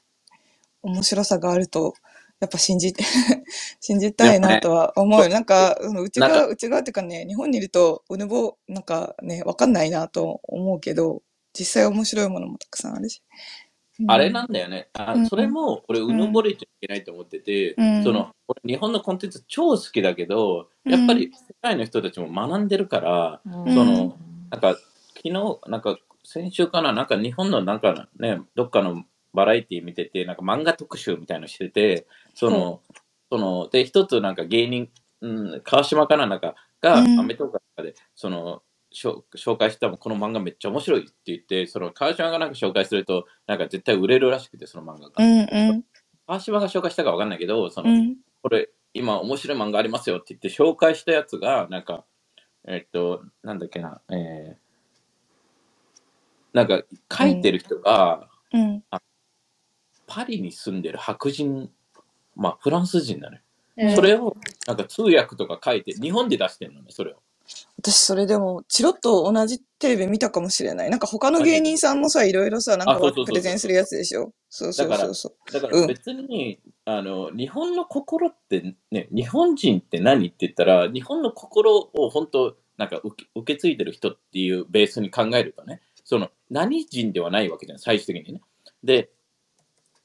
[0.83, 1.95] 面白さがあると、
[2.41, 3.05] やっぱ信じて、
[3.81, 5.29] 信じたいなとは思うよ。
[5.29, 11.23] なんか、うん内側、内側っていうかね、日本にいると、うぬぼ、なんかね、わかんないなと思うけど、
[11.57, 13.23] 実際面白いものもたくさんあるし。
[14.09, 14.89] あれなんだよね。
[14.95, 15.27] あうん。
[15.27, 18.03] それも、俺、うぬぼれちゃいけないと思ってて、うん。
[18.05, 23.75] その、俺日本のコンテンツ超好きだけど、やっぱり世界の人たちも学んでるから、うん。
[23.75, 24.17] その、
[24.51, 24.75] なんか、
[25.17, 32.81] 昨日、なんか、先週かな、なんか日本のなんかね、どっかのバラエティ見てて、なんか漫画特集みたいのしてて、その、
[33.31, 34.89] その、で、一つなんか芸人、
[35.21, 37.21] うん、川島かな、なんか、が、うん。
[37.21, 38.63] アメトーークとかで、その、
[38.95, 45.25] 紹介したこの漫画めっちゃ面白いって言って、その川島がなんか紹介すると、なんか絶対売れるらしくて、その漫画うが。
[45.25, 45.85] んうん。
[46.27, 48.17] 川島が紹介したかわかんないけど、その、うん。
[48.43, 52.05] これ、今面白い漫画ありますよって言って紹介したやつが、なんか、
[52.67, 54.57] えっと、なんだっけな、えー、
[56.53, 58.85] なんか書いてる人が、うん。
[60.07, 61.71] パリに住んでる白人、
[62.37, 63.43] まあフランス人だね。
[63.77, 64.37] うんそれを、
[64.67, 67.22] なんか通訳とか書いて、日本で出してるのね、それを。
[67.79, 70.91] 私それでも、チロッと同じテレビ見たかもしれない。
[70.91, 74.33] なんか他の芸人さんもさ、いろいろさ、なんかあそうそうそうそうプレゼンするやつでしょ？
[74.49, 75.35] そうそうそうそう。
[75.47, 88.41] うんだから別に、あの、日本の心ってね、日本人って何って言ったら、日本の心を本当、なんか受け受け継いでる人っていうベースに考えるとね、その、何人ではないわけじゃん、最終的にね。
[88.85, 89.11] で、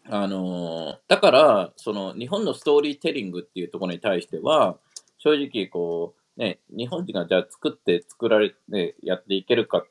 [0.10, 4.78] あのーだから、その、日本のストーリーテリングっていうところに対しては、
[5.18, 9.84] 正直、こう、ね、日本人がじゃあ作って作られてやっていけるか、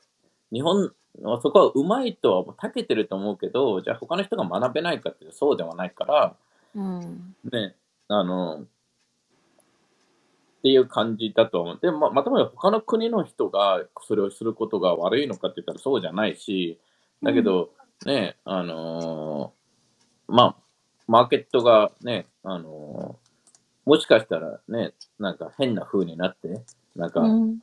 [0.51, 0.91] 日本
[1.21, 6.35] はそこはうまいとは長けてると思うけど、じゃあ他の人が学べないかってそうではないから、
[6.73, 7.35] うん。
[7.51, 7.75] ね、
[8.07, 8.65] あの、っ
[10.63, 11.79] ていう感じだと思う。
[11.81, 16.79] で、ままたもや他の国の人がそれをすることが悪いのかって言ったらそうじゃないし、
[17.21, 17.71] だけど、
[18.05, 20.55] ね、あのーまあ、
[21.07, 23.26] マーケットがね、あのー
[23.87, 26.61] もしかしたらね、なんか変な風になって、
[26.95, 27.61] なんか、ううん、ん。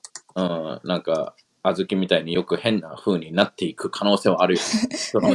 [0.84, 4.64] なんか、小豆みたいによく変な風になっていく可能性はあるよね。
[4.96, 5.28] その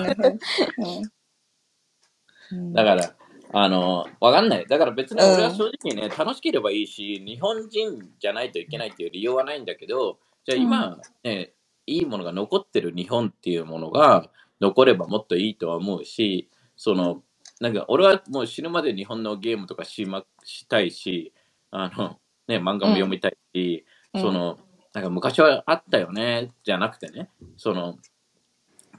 [2.52, 3.16] うんだから、
[3.54, 4.66] あの、わかんない。
[4.68, 11.54] だから別に俺は正直ね、楽しければいいし、日本人じゃないといけないっていう理由はないんだけど、じゃあ今、ね、
[11.86, 14.30] いいものが残ってる日本っていうものが
[14.62, 17.24] 残ればもっといいとは思うし、その、
[17.60, 21.34] なんか俺はもう死ぬまで日本のゲームとかし,、ま、したいし、
[21.72, 24.58] あの、ね、漫画も読みたいし、うんその、
[24.94, 27.96] なんか昔はあったよね、じゃなくてね、その、っ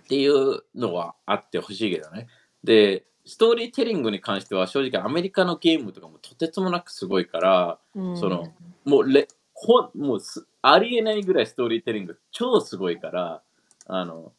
[0.09, 2.29] ていうのはあってほしいけどね。
[2.63, 8.53] で、ストーリーテリングに関しては正直アメリカのゲームとかもとてつもなくすごいから、うんその
[8.85, 13.43] もうレほんもうすありえないぐらいストーリーテリング超すごいから、
[13.87, 14.33] あの、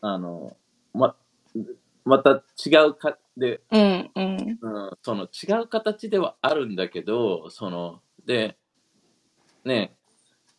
[0.00, 0.56] あの、
[0.92, 1.16] ま、
[2.04, 4.10] また違うか、で、うん。
[4.14, 4.58] うん。
[4.60, 8.56] うん、その違う形ではあるんだけど、その、で、
[9.64, 9.96] ね、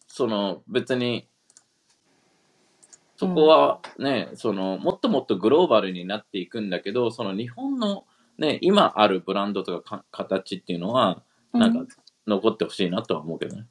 [0.07, 1.27] その別に、
[3.17, 8.05] そこはね、そのもっともっとグローバルになっていくんだけど、その日本の
[8.37, 11.23] ね、今あるブランドとかか形っていうのは、
[11.53, 11.93] なんか
[12.27, 13.67] 残ってほしいなとは思うけどね。